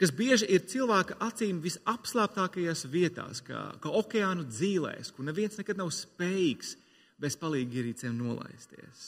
kas 0.01 0.13
bieži 0.15 0.49
ir 0.51 0.65
cilvēka 0.71 1.19
acīm 1.23 1.61
visapslāptākajās 1.65 2.87
vietās, 2.91 3.43
kā, 3.47 3.67
kā 3.81 3.93
okeānu 4.03 4.47
dzīvēs, 4.51 5.13
kur 5.15 5.29
neviens 5.29 5.59
nekad 5.61 5.79
nav 5.81 5.93
spējīgs 5.95 6.75
bez 7.21 7.39
ierīcēm 7.39 8.17
nolaisties. 8.19 9.05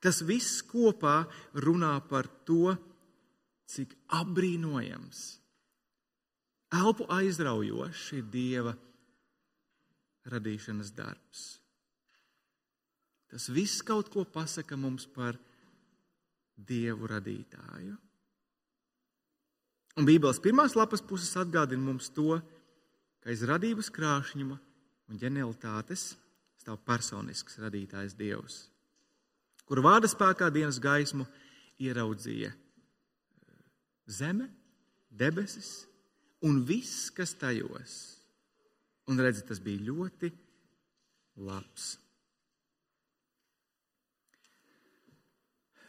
Tas 0.00 0.22
viss 0.22 0.62
kopā 0.62 1.26
runā 1.54 1.98
par 2.08 2.28
to, 2.46 2.76
cik 3.68 3.94
apbrīnojams, 4.16 5.22
elpu 6.72 7.04
aizraujošs 7.12 8.12
ir 8.16 8.28
Dieva 8.32 8.74
radīšanas 10.28 10.92
darbs. 10.96 11.58
Tas 13.28 13.50
viss 13.52 13.82
kaut 13.84 14.08
ko 14.08 14.24
pasaka 14.24 14.76
mums 14.76 15.04
par 15.12 15.36
Dievu 16.56 17.08
radītāju. 17.10 17.98
Un 19.98 20.06
Bībeles 20.06 20.38
pirmās 20.38 20.76
lapas 20.78 21.02
puses 21.02 21.34
atgādina 21.40 21.82
mums 21.82 22.06
to, 22.14 22.36
ka 23.18 23.32
aiz 23.32 23.42
radības 23.48 23.88
krāšņuma 23.90 24.54
un 25.10 25.18
ģenialitātes 25.18 26.12
stāv 26.60 26.78
personisks 26.86 27.58
radītājs 27.58 28.14
Dievs, 28.18 28.60
kura 29.66 29.82
vārda 29.82 30.10
spēkā 30.10 30.52
dienas 30.54 30.78
gaismu 30.82 31.26
ieraudzīja 31.82 32.52
eh, 32.52 32.60
zeme, 34.06 34.46
debesis 35.10 35.88
un 36.46 36.62
viss, 36.62 37.08
kas 37.10 37.34
tajos. 37.34 37.96
Un 39.08 39.18
redzi, 39.18 39.42
tas 39.48 39.58
bija 39.64 39.82
ļoti 39.88 40.30
labs. 41.48 41.96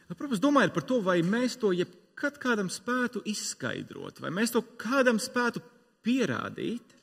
Nu, 0.08 0.16
protams, 0.16 0.42
domājot 0.42 0.74
par 0.74 0.86
to, 0.88 0.98
vai 1.04 1.20
mēs 1.22 1.54
to 1.60 1.70
jeb 1.76 1.99
kad 2.20 2.36
kādam 2.40 2.68
spētu 2.72 3.22
izskaidrot, 3.28 4.20
vai 4.20 4.32
mēs 4.34 4.52
to 4.54 4.62
kādam 4.80 5.20
spētu 5.22 5.62
pierādīt, 6.04 6.96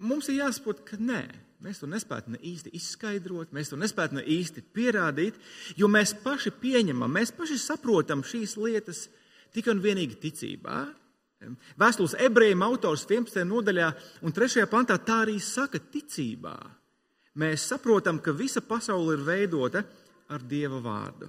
mums 0.00 0.30
ir 0.30 0.40
jāsaprot, 0.40 0.82
ka 0.88 0.98
nē, 1.00 1.22
mēs 1.64 1.82
to 1.82 1.88
nespētu 1.90 2.32
ne 2.34 2.40
īsti 2.40 2.72
izskaidrot, 2.76 3.52
mēs 3.56 3.72
to 3.72 3.78
nespētu 3.80 4.18
ne 4.18 4.24
īsti 4.36 4.64
pierādīt, 4.76 5.36
jo 5.76 5.88
mēs 5.92 6.14
paši 6.24 6.52
pieņemam, 6.60 7.12
mēs 7.12 7.34
paši 7.36 7.58
saprotam 7.60 8.24
šīs 8.24 8.56
lietas 8.60 9.06
tikai 9.54 9.76
un 9.76 9.84
vienīgi 9.84 10.18
ticībā. 10.24 10.80
Vēstules 11.76 12.16
ebrejiem 12.24 12.64
autors 12.64 13.04
11. 13.04 13.44
nodaļā 13.44 13.90
un 14.24 14.32
3. 14.34 14.64
pantā 14.72 14.96
tā 15.04 15.20
arī 15.26 15.36
saka 15.42 15.78
ticībā. 15.92 16.56
Mēs 17.36 17.66
saprotam, 17.68 18.22
ka 18.24 18.32
visa 18.32 18.62
pasaule 18.64 19.18
ir 19.18 19.24
veidota 19.26 19.84
ar 20.32 20.44
Dieva 20.48 20.80
vārdu. 20.80 21.28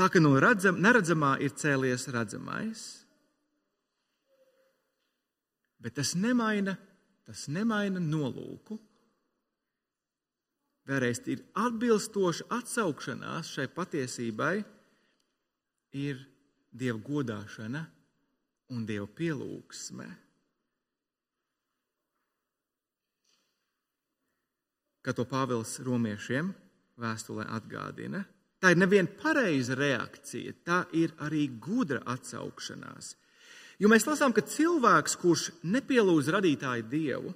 Tā 0.00 0.06
ka 0.08 0.20
no 0.22 0.30
redzam, 0.40 0.78
neredzamā 0.80 1.34
ir 1.44 1.52
cēlies 1.60 2.06
redzamais. 2.08 2.82
Bet 5.76 5.98
tas 5.98 6.14
nemaina, 6.16 6.72
tas 7.28 7.42
nemaina 7.52 8.00
nolūku, 8.00 8.78
vēlreiz 10.88 11.20
ir 11.28 11.44
atbilstoša 11.52 12.48
atsaukšanās 12.62 13.52
šai 13.58 13.68
patiesībai, 13.76 14.54
ir 16.00 16.24
Dieva 16.72 17.04
godāšana 17.04 17.84
un 18.72 18.88
Dieva 18.88 19.04
pielūgsme. 19.20 20.08
Kā 25.04 25.12
to 25.12 25.28
Pāvils 25.28 25.76
romiešiem 25.84 26.54
vēstulē 26.96 27.50
atgādina, 27.52 28.24
tā 28.60 28.74
ir 28.74 28.80
neviena 28.80 29.08
pareiza 29.20 29.76
reakcija, 29.78 30.54
tā 30.64 30.82
ir 30.96 31.14
arī 31.24 31.46
gudra 31.62 32.02
atsaukšanās. 32.12 33.14
Jo 33.80 33.88
mēs 33.88 34.04
lasām, 34.04 34.34
ka 34.36 34.44
cilvēks, 34.44 35.16
kurš 35.22 35.46
nepielūdz 35.64 36.28
radītāju 36.34 36.84
dievu, 36.92 37.32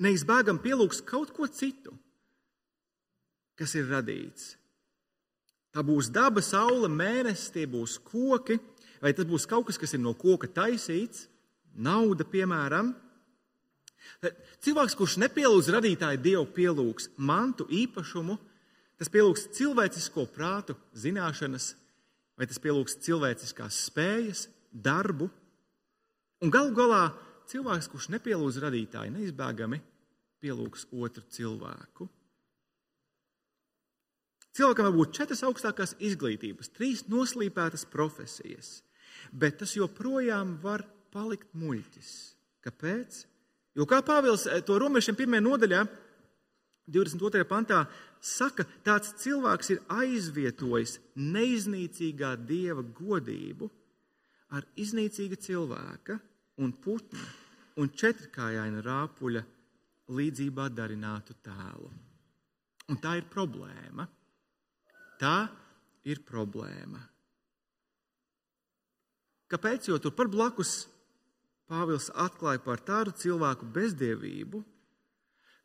neizbēgami 0.00 0.62
pielūgs 0.62 1.02
kaut 1.06 1.32
ko 1.34 1.48
citu, 1.50 1.92
kas 3.58 3.74
ir 3.74 3.90
radīts. 3.90 4.54
Tā 5.74 5.82
būs 5.86 6.08
daba, 6.10 6.42
saule, 6.42 6.88
mēnesis, 6.90 7.50
tie 7.54 7.66
būs 7.70 7.98
koki, 8.06 8.58
vai 9.02 9.12
tas 9.14 9.26
būs 9.26 9.46
kaut 9.50 9.68
kas, 9.68 9.78
kas 9.78 9.94
ir 9.94 10.02
no 10.02 10.14
koka 10.18 10.48
taisīts, 10.50 11.26
nauda, 11.74 12.26
piemēram. 12.26 12.94
Cilvēks, 14.64 14.96
kurš 14.98 15.18
nepielūdz 15.22 15.70
radītāju 15.74 16.22
dievu, 16.22 16.46
pielūgs 16.54 17.10
mantu, 17.18 17.66
īpašumu, 17.70 18.38
tas 19.00 19.08
pielūgs 19.08 19.48
cilvēcisko 19.56 20.26
prātu, 20.34 20.76
zināšanas, 20.92 21.72
vai 22.36 22.48
tas 22.48 22.60
pielūgs 22.60 22.98
cilvēciskās 23.00 23.78
spējas, 23.88 24.46
darbu. 24.70 25.30
Un 26.44 26.52
galu 26.52 26.74
galā 26.76 27.02
cilvēks, 27.50 27.88
kurš 27.92 28.10
nepielūdz 28.14 28.60
radītāju, 28.62 29.14
neizbēgami 29.16 29.80
pielūgs 30.40 30.86
otru 30.92 31.24
cilvēku. 31.32 32.08
Cilvēkam 34.56 34.88
var 34.88 34.96
būt 34.96 35.16
četras 35.16 35.44
augstākās 35.46 35.94
izglītības, 36.02 36.72
trīs 36.74 37.04
noslīpētas 37.08 37.86
profesijas, 37.92 38.80
bet 39.32 39.60
tas 39.62 39.76
joprojām 39.78 40.56
var 40.64 40.84
palikt 41.14 41.52
muļķis. 41.56 42.10
Kāpēc? 42.66 43.20
Jo 43.78 43.86
kā 43.88 44.00
Pāvils 44.04 44.48
eh, 44.50 44.60
to 44.66 44.76
romiešiem 44.82 45.16
pirmajā 45.16 45.44
nodaļā, 45.46 45.84
22. 46.88 47.44
pantā, 47.48 47.84
saka, 48.20 48.64
tāds 48.86 49.12
cilvēks 49.22 49.70
ir 49.74 49.82
aizvietojis 49.92 50.98
neiznīcīgā 51.16 52.34
dieva 52.48 52.82
godību 52.82 53.70
ar 54.56 54.66
iznīcīga 54.80 55.38
cilvēka 55.38 56.18
un 56.64 56.72
putna 56.72 57.26
un 57.80 57.90
četrkājaina 57.94 58.82
rāpuļa 58.84 59.42
līdzībā 60.10 60.68
darinātu 60.74 61.36
tēlu. 61.44 61.90
Un 62.90 62.98
tā 62.98 63.14
ir 63.20 63.28
problēma. 63.30 64.08
Tā 65.20 65.36
ir 66.10 66.22
problēma. 66.26 67.00
Kāpēc? 69.50 69.90
Jo 69.90 69.98
tur 70.02 70.14
par 70.16 70.30
blakus 70.30 70.88
Pāvils 71.70 72.08
atklāja 72.18 72.58
par 72.64 72.80
tādu 72.82 73.12
cilvēku 73.14 73.68
bezdievību, 73.70 74.58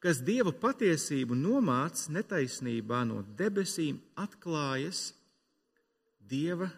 kas 0.05 0.19
dieva 0.21 0.51
patiesību 0.53 1.33
nomāc 1.33 2.03
netaisnībā 2.13 3.01
no 3.09 3.23
debesīm, 3.39 3.97
atklājas 4.21 5.07
dieva, 6.21 6.69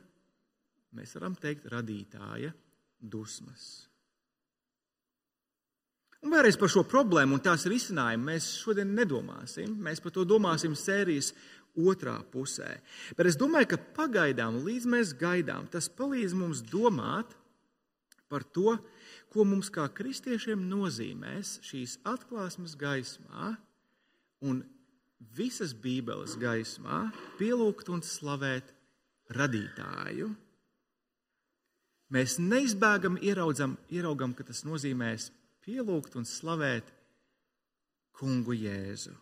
mēs 0.95 1.11
varam 1.17 1.35
teikt, 1.35 1.67
radītāja 1.73 2.53
dusmas. 3.03 3.67
Un 6.23 6.31
vēlreiz 6.33 6.55
par 6.57 6.71
šo 6.71 6.85
problēmu 6.87 7.35
un 7.35 7.43
tās 7.43 7.67
risinājumu 7.69 8.29
mēs 8.31 8.47
šodien 8.63 8.95
nedomāsim. 8.95 9.75
Mēs 9.83 9.99
par 10.01 10.15
to 10.15 10.23
domāsim 10.27 10.73
sērijas 10.75 11.33
otrā 11.77 12.15
pusē. 12.31 12.77
Bet 13.19 13.29
es 13.29 13.37
domāju, 13.37 13.73
ka 13.73 13.83
pagaidām, 13.99 14.63
līdz 14.65 14.87
mēs 14.89 15.13
gaidām, 15.19 15.67
tas 15.69 15.91
palīdz 15.91 16.33
mums 16.35 16.63
domāt 16.65 17.35
par 18.31 18.47
to, 18.55 18.79
ko 19.37 19.45
mums 19.45 19.69
kā 19.69 19.83
kristiešiem 19.93 20.63
nozīmēs 20.65 21.59
šīs 21.61 21.99
atklāsmes 22.09 22.73
gaismā 22.79 23.51
un 24.49 24.63
visas 25.37 25.75
Bībeles 25.77 26.33
gaismā 26.41 27.03
pielūgt 27.37 27.91
un 27.93 28.01
slavēt 28.01 28.71
radītāju. 29.37 30.31
Mēs 32.17 32.37
neizbēgami 32.41 33.21
ieraudzam, 33.29 33.77
ieraugam, 33.93 34.33
ka 34.33 34.47
tas 34.47 34.63
nozīmēs 34.65 35.29
pielūgt 35.67 36.17
un 36.17 36.25
slavēt 36.25 36.89
kungu 38.17 38.57
Jēzu. 38.57 39.13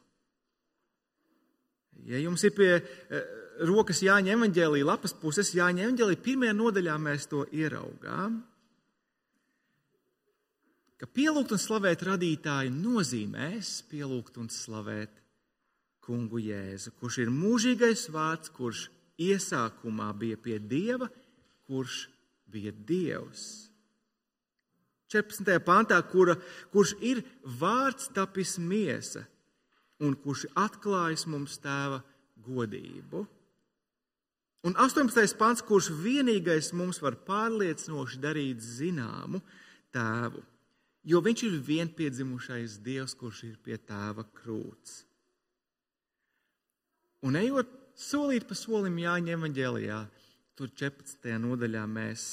Ja 2.07 2.23
jums 2.23 2.43
ir 2.47 2.55
pie 2.55 2.71
eh, 2.77 3.29
rokas 3.67 3.99
Jāņa 4.05 4.37
evanģēlīja 4.39 4.87
lapas 4.93 5.15
puses, 5.19 5.51
Jāņa 5.59 5.89
evanģēlīja 5.89 6.23
pirmajā 6.23 6.55
nodaļā 6.55 6.99
mēs 7.03 7.27
to 7.31 7.43
ieraugām, 7.51 8.45
ka 11.01 11.07
pielūgt 11.11 11.53
un 11.55 11.61
slavēt 11.61 12.05
radītāju 12.07 12.71
nozīmēs 12.73 13.81
pielūgt 13.91 14.39
un 14.41 14.49
slavēt 14.53 15.21
kungu 16.05 16.39
Jēzu, 16.39 16.93
kurš 16.99 17.23
ir 17.25 17.31
mūžīgais 17.33 18.07
vārds, 18.13 18.51
kurš 18.53 18.87
iesākumā 19.21 20.11
bija 20.17 20.37
pie 20.37 20.59
Dieva, 20.59 21.09
kurš 21.67 22.05
bija 22.51 22.71
Dievs. 22.71 23.45
14. 25.11 25.59
pantā, 25.65 25.97
kura, 26.09 26.35
kurš 26.73 26.95
ir 27.05 27.21
vārds 27.59 28.09
tapis 28.13 28.57
miesa 28.59 29.25
un 30.03 30.15
kurš 30.19 30.47
atklājas 30.59 31.25
mums 31.29 31.59
tēva 31.63 32.01
godību. 32.45 33.23
Un 34.65 34.73
18. 34.81 35.37
pants, 35.37 35.61
kurš 35.61 35.91
vienīgais 36.01 36.71
mums 36.73 36.99
var 37.03 37.19
pārliecinoši 37.27 38.19
darīt 38.21 38.63
zināmu 38.65 39.43
tēvu, 39.93 40.41
jo 41.05 41.21
viņš 41.21 41.43
ir 41.47 41.59
vienpiedzimušais 41.69 42.79
Dievs, 42.85 43.15
kurš 43.17 43.43
ir 43.51 43.59
pie 43.63 43.77
tēva 43.77 44.25
krūts. 44.41 45.03
Un 47.25 47.37
ejot 47.39 47.69
solīt 47.97 48.45
pa 48.49 48.57
solim 48.57 48.97
Jāņa 49.01 49.37
evaņģēlijā, 49.37 50.01
tur 50.57 50.73
14. 50.81 51.31
nodaļā 51.41 51.85
mēs 51.89 52.25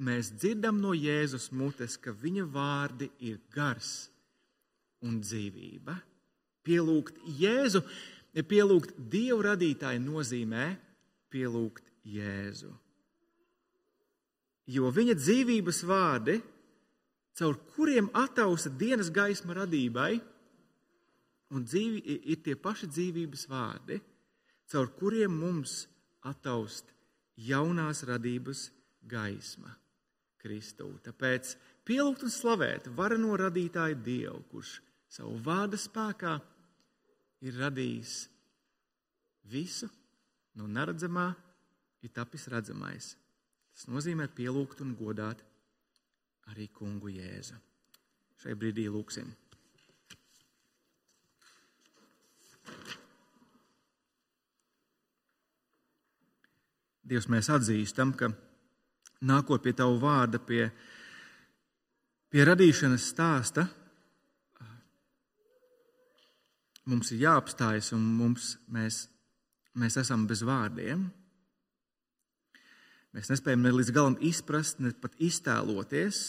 mēs 0.00 0.32
dzirdam 0.32 0.80
no 0.80 0.94
Jēzus 0.96 1.50
mutes, 1.52 1.98
ka 2.00 2.12
viņa 2.16 2.46
vārdi 2.48 3.10
ir 3.28 3.40
gars 3.52 4.08
un 5.04 5.20
dzīvība. 5.20 5.96
Pielūgt 6.64 7.20
Jēzu, 7.40 7.82
pielūgt 8.48 8.96
Dievu 9.12 9.42
radītāju 9.44 10.02
nozīmē 10.04 10.66
pielūgt 11.32 11.84
Jēzu. 12.04 12.72
Jo 14.70 14.90
viņa 14.94 15.16
dzīvības 15.18 15.82
vārdi, 15.88 16.38
caur 17.40 17.56
kuriem 17.72 18.10
attausa 18.12 18.68
dienas 18.68 19.08
gaisma 19.08 19.56
radībai, 19.56 20.18
un 21.56 21.64
dzīvi, 21.64 22.02
ir 22.28 22.42
tie 22.44 22.54
paši 22.54 22.90
dzīvības 22.92 23.46
vārdi, 23.48 23.96
caur 24.68 24.90
kuriem 24.98 25.32
mums 25.40 25.86
attaust 26.28 26.92
jaunās 27.40 28.04
radības 28.04 28.68
gaisma. 29.08 29.72
Kristū. 30.40 30.86
Tāpēc 31.04 31.54
pielūgt 31.88 32.24
un 32.24 32.32
slavēt 32.32 32.88
vareno 32.96 33.34
radītāju 33.36 33.98
Dievu, 34.04 34.40
kurš 34.52 34.76
savu 35.08 35.34
vārdu 35.44 35.80
spēkā 35.80 36.36
ir 37.44 37.58
radījis 37.60 38.14
visu, 39.52 39.88
no 40.56 40.68
neredzamā 40.68 41.28
ir 42.04 42.12
tapis 42.16 42.46
redzamais. 42.52 43.14
Tas 43.72 43.88
nozīmē 43.88 44.28
pielūgt 44.36 44.80
un 44.84 44.94
godāt 44.96 45.44
arī 46.50 46.66
kungu 46.74 47.12
Jēzu. 47.12 47.56
Šai 48.40 48.56
brīdī 48.58 48.86
lūksim. 48.90 49.28
Dievs, 57.10 57.26
mēs 57.26 57.50
atzīstam, 57.50 58.12
ka 58.14 58.30
nākot 59.26 59.64
pie 59.64 59.74
tavu 59.76 59.98
vārda, 60.02 60.38
pie, 60.38 60.68
pie 62.30 62.44
radīšanas 62.46 63.08
stāsta, 63.10 63.66
mums 66.86 67.10
ir 67.14 67.24
jāapstājas 67.26 67.90
un 67.96 68.04
mums, 68.14 68.54
mēs, 68.70 69.04
mēs 69.74 69.98
esam 70.00 70.26
bez 70.30 70.44
vārdiem. 70.46 71.08
Mēs 73.16 73.30
nespējam 73.32 73.64
ne 73.64 73.72
līdz 73.74 73.90
galam 73.94 74.16
izprast, 74.22 74.78
ne 74.78 74.92
pat 74.94 75.16
iztēloties, 75.18 76.20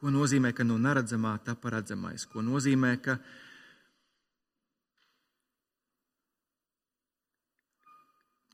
ko 0.00 0.12
nozīmē, 0.12 0.52
ka 0.56 0.64
no 0.64 0.76
neredzamā 0.80 1.38
tā 1.44 1.54
paredzamais, 1.56 2.26
ko 2.28 2.44
nozīmē, 2.44 2.92
ka 3.04 3.16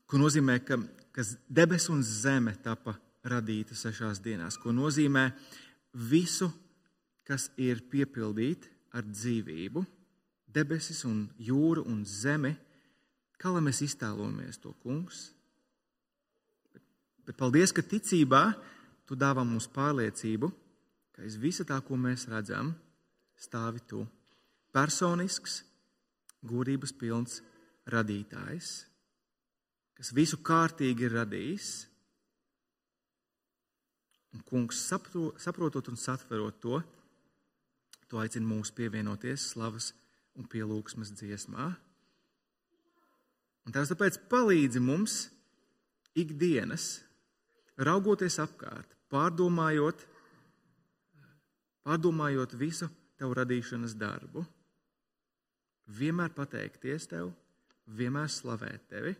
ko 0.07 0.19
nozīmē, 0.21 0.61
ka, 0.63 0.79
ka 1.11 1.27
debes 1.51 1.89
un 1.91 2.03
zeme 2.03 2.55
tapa 2.63 2.95
radīta 3.27 3.75
sešās 3.75 4.23
dienās, 4.23 4.55
ko 4.59 4.71
nozīmē 4.71 5.27
visu, 6.07 6.47
kas 7.27 7.49
ir 7.59 7.83
piepildīti 7.91 8.71
ar 8.95 9.03
dzīvību, 9.03 9.83
debesis 10.47 11.03
un 11.07 11.25
jūra 11.37 11.83
un 11.83 12.05
zeme. 12.07 12.55
Kā 13.37 13.51
lai 13.53 13.61
mēs 13.67 13.83
iztēlojamies 13.85 14.63
to 14.63 14.71
kungs? 14.81 15.27
Bet, 17.27 17.35
paldies, 17.35 17.73
ka 17.75 17.83
ticībā 17.83 18.41
tu 19.07 19.15
dāvā 19.19 19.43
mums 19.43 19.67
pārliecību, 19.75 20.47
ka 21.11 21.25
aiz 21.25 21.35
visa 21.41 21.65
tā, 21.67 21.81
ko 21.83 21.97
mēs 21.99 22.23
redzam, 22.31 22.71
stāvi 23.35 23.83
tu. 23.89 24.05
Personisks, 24.71 25.61
gudrības 26.47 26.93
pilns 26.95 27.41
radītājs, 27.91 28.71
kas 29.97 30.13
visu 30.15 30.39
kārtīgi 30.45 31.07
ir 31.07 31.17
radījis. 31.17 31.71
Un 34.35 34.43
kungs, 34.45 34.83
saprotot 34.87 35.87
un 35.89 35.97
satverot 35.97 36.59
to, 36.61 36.79
to 38.07 38.19
aicina 38.21 38.47
mūs 38.47 38.71
pievienoties 38.75 39.49
slavas 39.51 39.91
un 40.37 40.47
pielūgsmes 40.47 41.11
dziesmā. 41.17 41.71
Un 43.67 43.75
tās 43.75 43.89
tāpēc 43.91 44.19
palīdzi 44.31 44.79
mums 44.79 45.25
ikdienas, 46.15 47.01
raugoties 47.77 48.39
apkārt, 48.41 48.95
pārdomājot, 49.11 50.03
pārdomājot 51.85 52.55
visu 52.57 52.89
tavu 53.17 53.37
radīšanas 53.37 53.95
darbu, 53.97 54.43
vienmēr 55.87 56.33
pateikties 56.35 57.07
tev, 57.11 57.31
vienmēr 57.87 58.29
slavēt 58.31 58.89
tevi, 58.91 59.15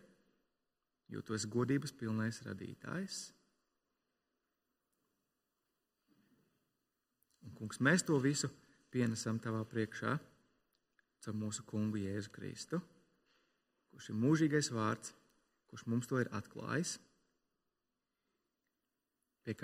jo 1.08 1.22
tu 1.24 1.36
esi 1.36 1.48
godības 1.48 1.94
pilnais 1.96 2.42
radītājs. 2.44 3.20
Un, 7.46 7.54
kungs, 7.56 7.80
mēs 7.80 8.04
to 8.04 8.18
visu 8.20 8.50
pienesam 8.92 9.38
tavā 9.40 9.62
priekšā 9.68 10.18
caur 11.24 11.34
mūsu 11.34 11.64
kungu 11.66 11.98
Jēzu 11.98 12.30
Kristu, 12.34 12.78
kurš 13.90 14.12
ir 14.12 14.18
mūžīgais 14.20 14.68
vārds, 14.74 15.14
kurš 15.70 15.86
mums 15.90 16.06
to 16.10 16.20
ir 16.22 16.30
atklājis, 16.36 16.98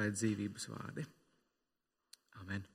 ir 0.09 0.17
dzīvības 0.17 0.69
vārdi. 0.73 1.07
Amen. 2.41 2.74